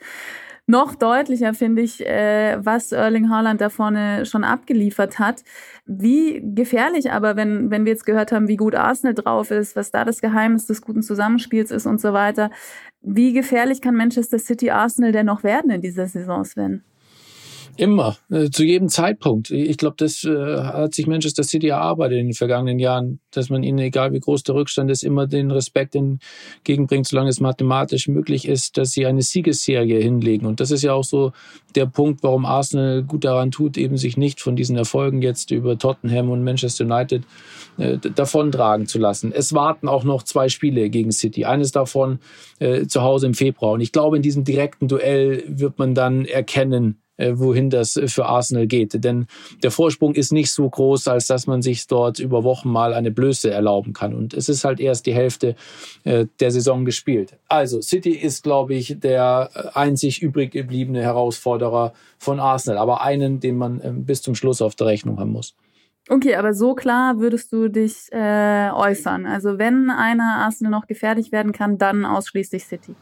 noch 0.66 0.94
deutlicher, 0.94 1.52
finde 1.52 1.82
ich, 1.82 2.04
äh, 2.06 2.56
was 2.58 2.92
Erling 2.92 3.28
Haaland 3.28 3.60
da 3.60 3.68
vorne 3.68 4.24
schon 4.24 4.44
abgeliefert 4.44 5.18
hat. 5.18 5.44
Wie 5.84 6.40
gefährlich 6.54 7.12
aber, 7.12 7.36
wenn, 7.36 7.70
wenn 7.70 7.84
wir 7.84 7.92
jetzt 7.92 8.06
gehört 8.06 8.32
haben, 8.32 8.48
wie 8.48 8.56
gut 8.56 8.74
Arsenal 8.74 9.14
drauf 9.14 9.50
ist, 9.50 9.76
was 9.76 9.90
da 9.90 10.06
das 10.06 10.22
Geheimnis 10.22 10.66
des 10.66 10.80
guten 10.80 11.02
Zusammenspiels 11.02 11.70
ist 11.70 11.84
und 11.84 12.00
so 12.00 12.14
weiter. 12.14 12.50
Wie 13.02 13.34
gefährlich 13.34 13.82
kann 13.82 13.94
Manchester 13.94 14.38
City 14.38 14.70
Arsenal 14.70 15.12
denn 15.12 15.26
noch 15.26 15.42
werden 15.42 15.70
in 15.70 15.82
dieser 15.82 16.06
Saison, 16.06 16.44
Sven? 16.44 16.82
Immer, 17.76 18.16
äh, 18.30 18.50
zu 18.50 18.62
jedem 18.64 18.88
Zeitpunkt. 18.88 19.50
Ich 19.50 19.76
glaube, 19.78 19.96
das 19.98 20.22
äh, 20.22 20.30
hat 20.30 20.94
sich 20.94 21.06
Manchester 21.06 21.42
City 21.42 21.68
erarbeitet 21.68 22.18
in 22.18 22.26
den 22.28 22.34
vergangenen 22.34 22.78
Jahren, 22.78 23.20
dass 23.32 23.50
man 23.50 23.64
ihnen, 23.64 23.78
egal 23.78 24.12
wie 24.12 24.20
groß 24.20 24.44
der 24.44 24.54
Rückstand 24.54 24.90
ist, 24.90 25.02
immer 25.02 25.26
den 25.26 25.50
Respekt 25.50 25.96
entgegenbringt, 25.96 27.08
solange 27.08 27.30
es 27.30 27.40
mathematisch 27.40 28.06
möglich 28.06 28.46
ist, 28.46 28.78
dass 28.78 28.92
sie 28.92 29.06
eine 29.06 29.22
Siegesserie 29.22 30.00
hinlegen. 30.00 30.46
Und 30.46 30.60
das 30.60 30.70
ist 30.70 30.82
ja 30.82 30.92
auch 30.92 31.02
so 31.02 31.32
der 31.74 31.86
Punkt, 31.86 32.22
warum 32.22 32.46
Arsenal 32.46 33.02
gut 33.02 33.24
daran 33.24 33.50
tut, 33.50 33.76
eben 33.76 33.96
sich 33.96 34.16
nicht 34.16 34.40
von 34.40 34.54
diesen 34.54 34.76
Erfolgen 34.76 35.20
jetzt 35.20 35.50
über 35.50 35.76
Tottenham 35.76 36.30
und 36.30 36.44
Manchester 36.44 36.84
United 36.84 37.24
äh, 37.78 37.98
davontragen 37.98 38.86
zu 38.86 38.98
lassen. 38.98 39.32
Es 39.32 39.52
warten 39.52 39.88
auch 39.88 40.04
noch 40.04 40.22
zwei 40.22 40.48
Spiele 40.48 40.90
gegen 40.90 41.10
City. 41.10 41.44
Eines 41.44 41.72
davon 41.72 42.20
äh, 42.60 42.86
zu 42.86 43.02
Hause 43.02 43.26
im 43.26 43.34
Februar. 43.34 43.72
Und 43.72 43.80
ich 43.80 43.90
glaube, 43.90 44.16
in 44.16 44.22
diesem 44.22 44.44
direkten 44.44 44.86
Duell 44.86 45.42
wird 45.48 45.78
man 45.78 45.94
dann 45.94 46.24
erkennen, 46.24 47.00
wohin 47.18 47.70
das 47.70 48.00
für 48.06 48.26
Arsenal 48.26 48.66
geht. 48.66 49.04
Denn 49.04 49.26
der 49.62 49.70
Vorsprung 49.70 50.14
ist 50.14 50.32
nicht 50.32 50.50
so 50.50 50.68
groß, 50.68 51.08
als 51.08 51.26
dass 51.26 51.46
man 51.46 51.62
sich 51.62 51.86
dort 51.86 52.18
über 52.18 52.44
Wochen 52.44 52.70
mal 52.70 52.94
eine 52.94 53.10
Blöße 53.10 53.50
erlauben 53.50 53.92
kann. 53.92 54.14
Und 54.14 54.34
es 54.34 54.48
ist 54.48 54.64
halt 54.64 54.80
erst 54.80 55.06
die 55.06 55.14
Hälfte 55.14 55.54
äh, 56.04 56.26
der 56.40 56.50
Saison 56.50 56.84
gespielt. 56.84 57.36
Also 57.48 57.80
City 57.80 58.10
ist, 58.10 58.42
glaube 58.42 58.74
ich, 58.74 58.98
der 58.98 59.50
äh, 59.54 59.78
einzig 59.78 60.22
übrig 60.22 60.52
gebliebene 60.52 61.02
Herausforderer 61.02 61.92
von 62.18 62.40
Arsenal, 62.40 62.78
aber 62.78 63.02
einen, 63.02 63.40
den 63.40 63.56
man 63.56 63.80
ähm, 63.84 64.04
bis 64.04 64.22
zum 64.22 64.34
Schluss 64.34 64.62
auf 64.62 64.74
der 64.74 64.88
Rechnung 64.88 65.18
haben 65.18 65.32
muss. 65.32 65.54
Okay, 66.10 66.34
aber 66.34 66.52
so 66.52 66.74
klar 66.74 67.18
würdest 67.18 67.50
du 67.52 67.68
dich 67.68 68.12
äh, 68.12 68.70
äußern. 68.70 69.24
Also 69.24 69.58
wenn 69.58 69.88
einer 69.88 70.36
Arsenal 70.40 70.70
noch 70.70 70.86
gefährlich 70.86 71.32
werden 71.32 71.52
kann, 71.52 71.78
dann 71.78 72.04
ausschließlich 72.04 72.64
City. 72.64 72.94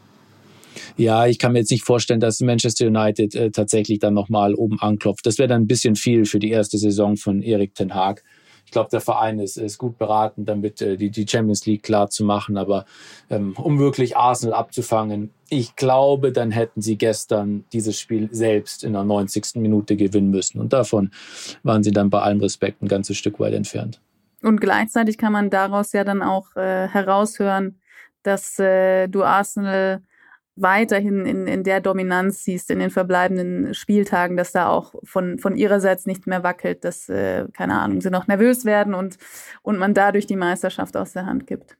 Ja, 0.97 1.27
ich 1.27 1.39
kann 1.39 1.53
mir 1.53 1.59
jetzt 1.59 1.71
nicht 1.71 1.83
vorstellen, 1.83 2.19
dass 2.19 2.39
Manchester 2.41 2.87
United 2.87 3.35
äh, 3.35 3.51
tatsächlich 3.51 3.99
dann 3.99 4.13
nochmal 4.13 4.53
oben 4.55 4.79
anklopft. 4.79 5.25
Das 5.25 5.37
wäre 5.37 5.47
dann 5.47 5.63
ein 5.63 5.67
bisschen 5.67 5.95
viel 5.95 6.25
für 6.25 6.39
die 6.39 6.51
erste 6.51 6.77
Saison 6.77 7.17
von 7.17 7.41
Erik 7.41 7.75
Ten 7.75 7.93
Haag. 7.93 8.23
Ich 8.65 8.71
glaube, 8.71 8.89
der 8.89 9.01
Verein 9.01 9.39
ist, 9.39 9.57
ist 9.57 9.77
gut 9.77 9.97
beraten, 9.97 10.45
damit 10.45 10.81
äh, 10.81 10.97
die, 10.97 11.11
die 11.11 11.27
Champions 11.27 11.65
League 11.65 11.83
klar 11.83 12.09
zu 12.09 12.23
machen. 12.23 12.57
Aber 12.57 12.85
ähm, 13.29 13.53
um 13.57 13.77
wirklich 13.77 14.17
Arsenal 14.17 14.55
abzufangen, 14.55 15.29
ich 15.49 15.75
glaube, 15.75 16.31
dann 16.31 16.49
hätten 16.49 16.81
sie 16.81 16.97
gestern 16.97 17.65
dieses 17.71 17.99
Spiel 17.99 18.29
selbst 18.31 18.83
in 18.83 18.93
der 18.93 19.03
90. 19.03 19.55
Minute 19.55 19.95
gewinnen 19.95 20.31
müssen. 20.31 20.59
Und 20.59 20.73
davon 20.73 21.11
waren 21.61 21.83
sie 21.83 21.91
dann 21.91 22.09
bei 22.09 22.21
allem 22.21 22.39
Respekt 22.39 22.81
ein 22.81 22.87
ganzes 22.87 23.17
Stück 23.17 23.39
weit 23.39 23.53
entfernt. 23.53 24.01
Und 24.41 24.59
gleichzeitig 24.59 25.17
kann 25.17 25.33
man 25.33 25.49
daraus 25.49 25.93
ja 25.93 26.03
dann 26.03 26.21
auch 26.21 26.55
äh, 26.55 26.87
heraushören, 26.87 27.79
dass 28.23 28.57
äh, 28.59 29.07
du 29.07 29.23
Arsenal 29.23 30.01
weiterhin 30.55 31.25
in, 31.25 31.47
in 31.47 31.63
der 31.63 31.81
Dominanz 31.81 32.43
siehst 32.43 32.69
in 32.69 32.79
den 32.79 32.89
verbleibenden 32.89 33.73
Spieltagen, 33.73 34.37
dass 34.37 34.51
da 34.51 34.69
auch 34.69 34.93
von, 35.03 35.39
von 35.39 35.55
ihrerseits 35.55 36.05
nicht 36.05 36.27
mehr 36.27 36.43
wackelt, 36.43 36.83
dass, 36.83 37.09
äh, 37.09 37.45
keine 37.53 37.79
Ahnung, 37.79 38.01
sie 38.01 38.11
noch 38.11 38.27
nervös 38.27 38.65
werden 38.65 38.93
und, 38.93 39.17
und 39.63 39.79
man 39.79 39.93
dadurch 39.93 40.27
die 40.27 40.35
Meisterschaft 40.35 40.95
aus 40.95 41.13
der 41.13 41.25
Hand 41.25 41.47
gibt. 41.47 41.77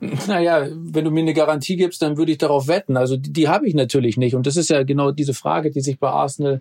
Naja, 0.26 0.68
wenn 0.70 1.04
du 1.04 1.10
mir 1.10 1.20
eine 1.20 1.34
Garantie 1.34 1.76
gibst, 1.76 2.02
dann 2.02 2.16
würde 2.16 2.32
ich 2.32 2.38
darauf 2.38 2.68
wetten. 2.68 2.96
Also 2.96 3.16
die, 3.16 3.32
die 3.32 3.48
habe 3.48 3.68
ich 3.68 3.74
natürlich 3.74 4.16
nicht. 4.16 4.34
Und 4.34 4.46
das 4.46 4.56
ist 4.56 4.70
ja 4.70 4.82
genau 4.82 5.10
diese 5.10 5.34
Frage, 5.34 5.70
die 5.70 5.80
sich 5.80 5.98
bei 5.98 6.08
Arsenal 6.08 6.60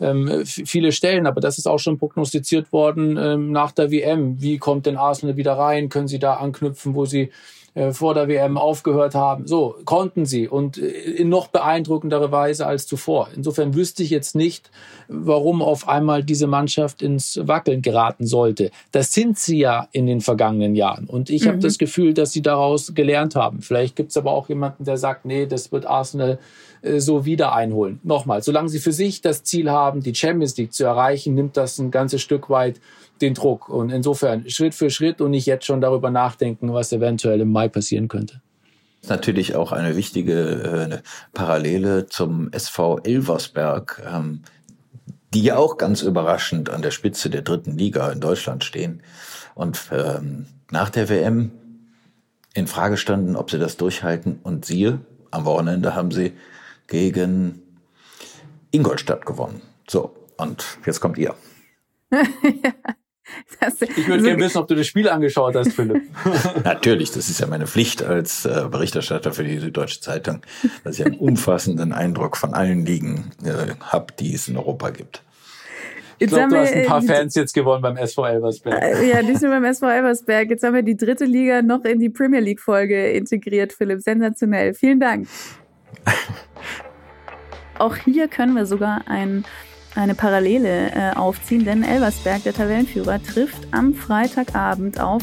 ähm, 0.00 0.44
viele 0.44 0.92
stellen. 0.92 1.26
Aber 1.26 1.40
das 1.40 1.58
ist 1.58 1.66
auch 1.66 1.78
schon 1.78 1.98
prognostiziert 1.98 2.72
worden 2.72 3.16
ähm, 3.16 3.52
nach 3.52 3.72
der 3.72 3.90
WM. 3.90 4.40
Wie 4.40 4.58
kommt 4.58 4.86
denn 4.86 4.96
Arsenal 4.96 5.36
wieder 5.36 5.52
rein? 5.52 5.88
Können 5.88 6.08
sie 6.08 6.18
da 6.18 6.34
anknüpfen, 6.34 6.94
wo 6.94 7.04
sie 7.04 7.30
äh, 7.74 7.92
vor 7.92 8.14
der 8.14 8.26
WM 8.26 8.58
aufgehört 8.58 9.14
haben. 9.14 9.46
So, 9.46 9.76
konnten 9.84 10.26
sie 10.26 10.48
und 10.48 10.78
äh, 10.78 10.88
in 10.88 11.28
noch 11.28 11.48
beeindruckendere 11.48 12.32
Weise 12.32 12.66
als 12.66 12.86
zuvor. 12.86 13.28
Insofern 13.34 13.74
wüsste 13.74 14.02
ich 14.02 14.10
jetzt 14.10 14.34
nicht, 14.34 14.70
warum 15.06 15.62
auf 15.62 15.88
einmal 15.88 16.24
diese 16.24 16.46
Mannschaft 16.46 17.00
ins 17.00 17.38
Wackeln 17.42 17.80
geraten 17.82 18.26
sollte. 18.26 18.70
Das 18.90 19.12
sind 19.12 19.38
sie 19.38 19.58
ja 19.58 19.88
in 19.92 20.06
den 20.06 20.20
vergangenen 20.20 20.74
Jahren. 20.74 21.06
Und 21.06 21.30
ich 21.30 21.44
mhm. 21.44 21.48
habe 21.48 21.58
das 21.58 21.78
Gefühl, 21.78 22.12
dass 22.12 22.32
sie 22.32 22.42
daraus 22.42 22.94
gelernt 22.94 23.36
haben. 23.36 23.62
Vielleicht 23.62 23.94
gibt 23.94 24.10
es 24.10 24.16
aber 24.16 24.32
auch 24.32 24.48
jemanden, 24.48 24.84
der 24.84 24.96
sagt, 24.96 25.24
nee, 25.24 25.46
das 25.46 25.70
wird 25.70 25.86
Arsenal 25.86 26.38
so 26.82 27.24
wieder 27.24 27.54
einholen. 27.54 28.00
Nochmal, 28.02 28.42
solange 28.42 28.68
sie 28.68 28.78
für 28.78 28.92
sich 28.92 29.20
das 29.20 29.44
Ziel 29.44 29.70
haben, 29.70 30.02
die 30.02 30.14
Champions 30.14 30.56
League 30.56 30.72
zu 30.72 30.84
erreichen, 30.84 31.34
nimmt 31.34 31.56
das 31.56 31.78
ein 31.78 31.90
ganzes 31.90 32.22
Stück 32.22 32.50
weit 32.50 32.80
den 33.20 33.34
Druck. 33.34 33.68
Und 33.68 33.90
insofern 33.90 34.48
Schritt 34.48 34.74
für 34.74 34.90
Schritt 34.90 35.20
und 35.20 35.32
nicht 35.32 35.46
jetzt 35.46 35.66
schon 35.66 35.80
darüber 35.80 36.10
nachdenken, 36.10 36.72
was 36.72 36.92
eventuell 36.92 37.40
im 37.40 37.52
Mai 37.52 37.68
passieren 37.68 38.08
könnte. 38.08 38.40
Natürlich 39.08 39.54
auch 39.54 39.72
eine 39.72 39.96
wichtige 39.96 40.32
äh, 40.32 40.98
Parallele 41.32 42.06
zum 42.06 42.52
SV 42.52 42.98
Elversberg, 42.98 44.02
ähm, 44.06 44.42
die 45.32 45.42
ja 45.42 45.56
auch 45.56 45.78
ganz 45.78 46.02
überraschend 46.02 46.70
an 46.70 46.82
der 46.82 46.90
Spitze 46.90 47.30
der 47.30 47.42
dritten 47.42 47.78
Liga 47.78 48.10
in 48.10 48.20
Deutschland 48.20 48.64
stehen 48.64 49.02
und 49.54 49.78
ähm, 49.92 50.46
nach 50.70 50.90
der 50.90 51.08
WM 51.08 51.50
in 52.54 52.66
Frage 52.66 52.96
standen, 52.96 53.36
ob 53.36 53.50
sie 53.50 53.58
das 53.58 53.76
durchhalten. 53.76 54.40
Und 54.42 54.64
siehe, 54.64 55.00
am 55.30 55.44
Wochenende 55.44 55.94
haben 55.94 56.10
sie 56.10 56.32
gegen 56.90 57.62
Ingolstadt 58.70 59.24
gewonnen. 59.24 59.62
So, 59.88 60.14
und 60.36 60.78
jetzt 60.84 61.00
kommt 61.00 61.16
ihr. 61.16 61.34
Das, 63.60 63.80
ich 63.80 64.08
würde 64.08 64.22
so 64.22 64.26
gerne 64.26 64.42
wissen, 64.42 64.58
ob 64.58 64.66
du 64.66 64.74
das 64.74 64.88
Spiel 64.88 65.08
angeschaut 65.08 65.54
hast, 65.54 65.72
Philipp. 65.72 66.02
Natürlich, 66.64 67.12
das 67.12 67.30
ist 67.30 67.38
ja 67.38 67.46
meine 67.46 67.68
Pflicht 67.68 68.02
als 68.02 68.44
äh, 68.44 68.66
Berichterstatter 68.68 69.32
für 69.32 69.44
die 69.44 69.58
Süddeutsche 69.58 70.00
Zeitung, 70.00 70.40
dass 70.82 70.98
ich 70.98 71.06
einen 71.06 71.14
umfassenden 71.18 71.92
Eindruck 71.92 72.36
von 72.36 72.54
allen 72.54 72.84
Ligen 72.84 73.30
äh, 73.44 73.74
habe, 73.80 74.14
die 74.18 74.34
es 74.34 74.48
in 74.48 74.56
Europa 74.56 74.90
gibt. 74.90 75.22
Ich 76.18 76.26
glaube, 76.26 76.48
du 76.48 76.58
hast 76.58 76.72
ein 76.74 76.86
paar 76.86 77.02
Fans 77.02 77.36
jetzt 77.36 77.54
gewonnen 77.54 77.82
beim 77.82 77.96
SV 77.96 78.26
Elversberg. 78.26 78.82
Äh, 78.82 79.08
ja, 79.08 79.22
nicht 79.22 79.40
nur 79.40 79.52
beim 79.52 79.64
SV 79.64 79.88
Elversberg. 79.88 80.50
Jetzt 80.50 80.64
haben 80.64 80.74
wir 80.74 80.82
die 80.82 80.96
dritte 80.96 81.24
Liga 81.24 81.62
noch 81.62 81.84
in 81.84 82.00
die 82.00 82.10
Premier 82.10 82.40
League-Folge 82.40 83.12
integriert, 83.12 83.72
Philipp. 83.72 84.02
Sensationell. 84.02 84.74
Vielen 84.74 85.00
Dank. 85.00 85.28
Auch 87.78 87.96
hier 87.96 88.28
können 88.28 88.54
wir 88.54 88.66
sogar 88.66 89.02
ein 89.06 89.44
eine 89.94 90.14
Parallele 90.14 90.92
äh, 90.92 91.16
aufziehen, 91.16 91.64
denn 91.64 91.82
Elversberg, 91.82 92.44
der 92.44 92.54
Tabellenführer, 92.54 93.22
trifft 93.22 93.66
am 93.72 93.94
Freitagabend 93.94 95.00
auf 95.00 95.22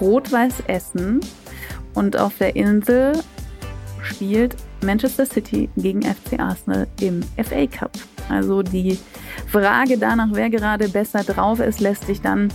Rot-Weiß 0.00 0.62
Essen 0.68 1.20
und 1.94 2.16
auf 2.16 2.38
der 2.38 2.56
Insel 2.56 3.12
spielt 4.02 4.56
Manchester 4.82 5.26
City 5.26 5.68
gegen 5.76 6.02
FC 6.02 6.38
Arsenal 6.38 6.86
im 7.00 7.22
FA 7.42 7.66
Cup. 7.66 7.92
Also 8.28 8.62
die 8.62 8.98
Frage 9.48 9.98
danach, 9.98 10.28
wer 10.32 10.48
gerade 10.48 10.88
besser 10.88 11.22
drauf 11.22 11.60
ist, 11.60 11.80
lässt 11.80 12.06
sich 12.06 12.22
dann 12.22 12.48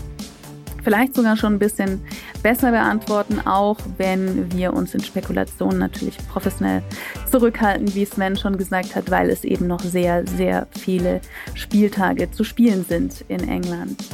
vielleicht 0.85 1.15
sogar 1.15 1.35
schon 1.35 1.55
ein 1.55 1.59
bisschen 1.59 1.99
besser 2.41 2.71
beantworten, 2.71 3.41
auch 3.45 3.77
wenn 3.97 4.49
wir 4.53 4.73
uns 4.73 4.93
in 4.93 5.03
Spekulationen 5.03 5.79
natürlich 5.79 6.17
professionell 6.29 6.81
zurückhalten, 7.29 7.93
wie 7.93 8.05
Sven 8.05 8.37
schon 8.37 8.57
gesagt 8.57 8.95
hat, 8.95 9.11
weil 9.11 9.29
es 9.29 9.43
eben 9.43 9.67
noch 9.67 9.81
sehr, 9.81 10.25
sehr 10.25 10.67
viele 10.79 11.19
Spieltage 11.55 12.31
zu 12.31 12.45
spielen 12.45 12.85
sind 12.87 13.25
in 13.27 13.49
England. 13.49 14.05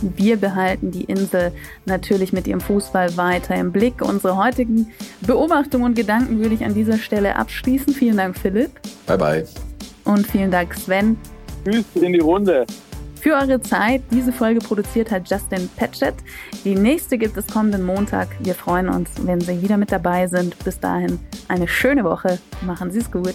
Wir 0.00 0.36
behalten 0.38 0.92
die 0.92 1.04
Insel 1.04 1.52
natürlich 1.84 2.32
mit 2.32 2.46
ihrem 2.46 2.60
Fußball 2.60 3.18
weiter 3.18 3.54
im 3.56 3.70
Blick. 3.70 4.00
Unsere 4.00 4.36
heutigen 4.36 4.90
Beobachtungen 5.20 5.84
und 5.84 5.94
Gedanken 5.94 6.38
würde 6.38 6.54
ich 6.54 6.64
an 6.64 6.72
dieser 6.72 6.96
Stelle 6.96 7.36
abschließen. 7.36 7.92
Vielen 7.92 8.16
Dank, 8.16 8.38
Philipp. 8.38 8.70
Bye, 9.06 9.18
bye. 9.18 9.44
Und 10.04 10.26
vielen 10.26 10.50
Dank, 10.50 10.74
Sven. 10.74 11.18
Tschüss 11.64 11.84
in 11.96 12.14
die 12.14 12.20
Runde. 12.20 12.64
Für 13.20 13.34
eure 13.34 13.60
Zeit. 13.60 14.02
Diese 14.10 14.32
Folge 14.32 14.60
produziert 14.60 15.10
hat 15.10 15.28
Justin 15.28 15.68
Patchett. 15.76 16.14
Die 16.64 16.74
nächste 16.74 17.18
gibt 17.18 17.36
es 17.36 17.46
kommenden 17.46 17.84
Montag. 17.84 18.28
Wir 18.40 18.54
freuen 18.54 18.88
uns, 18.88 19.10
wenn 19.26 19.42
Sie 19.42 19.60
wieder 19.60 19.76
mit 19.76 19.92
dabei 19.92 20.26
sind. 20.26 20.58
Bis 20.64 20.80
dahin 20.80 21.18
eine 21.46 21.68
schöne 21.68 22.02
Woche. 22.02 22.38
Machen 22.62 22.90
Sie 22.90 23.00
es 23.00 23.12
gut. 23.12 23.34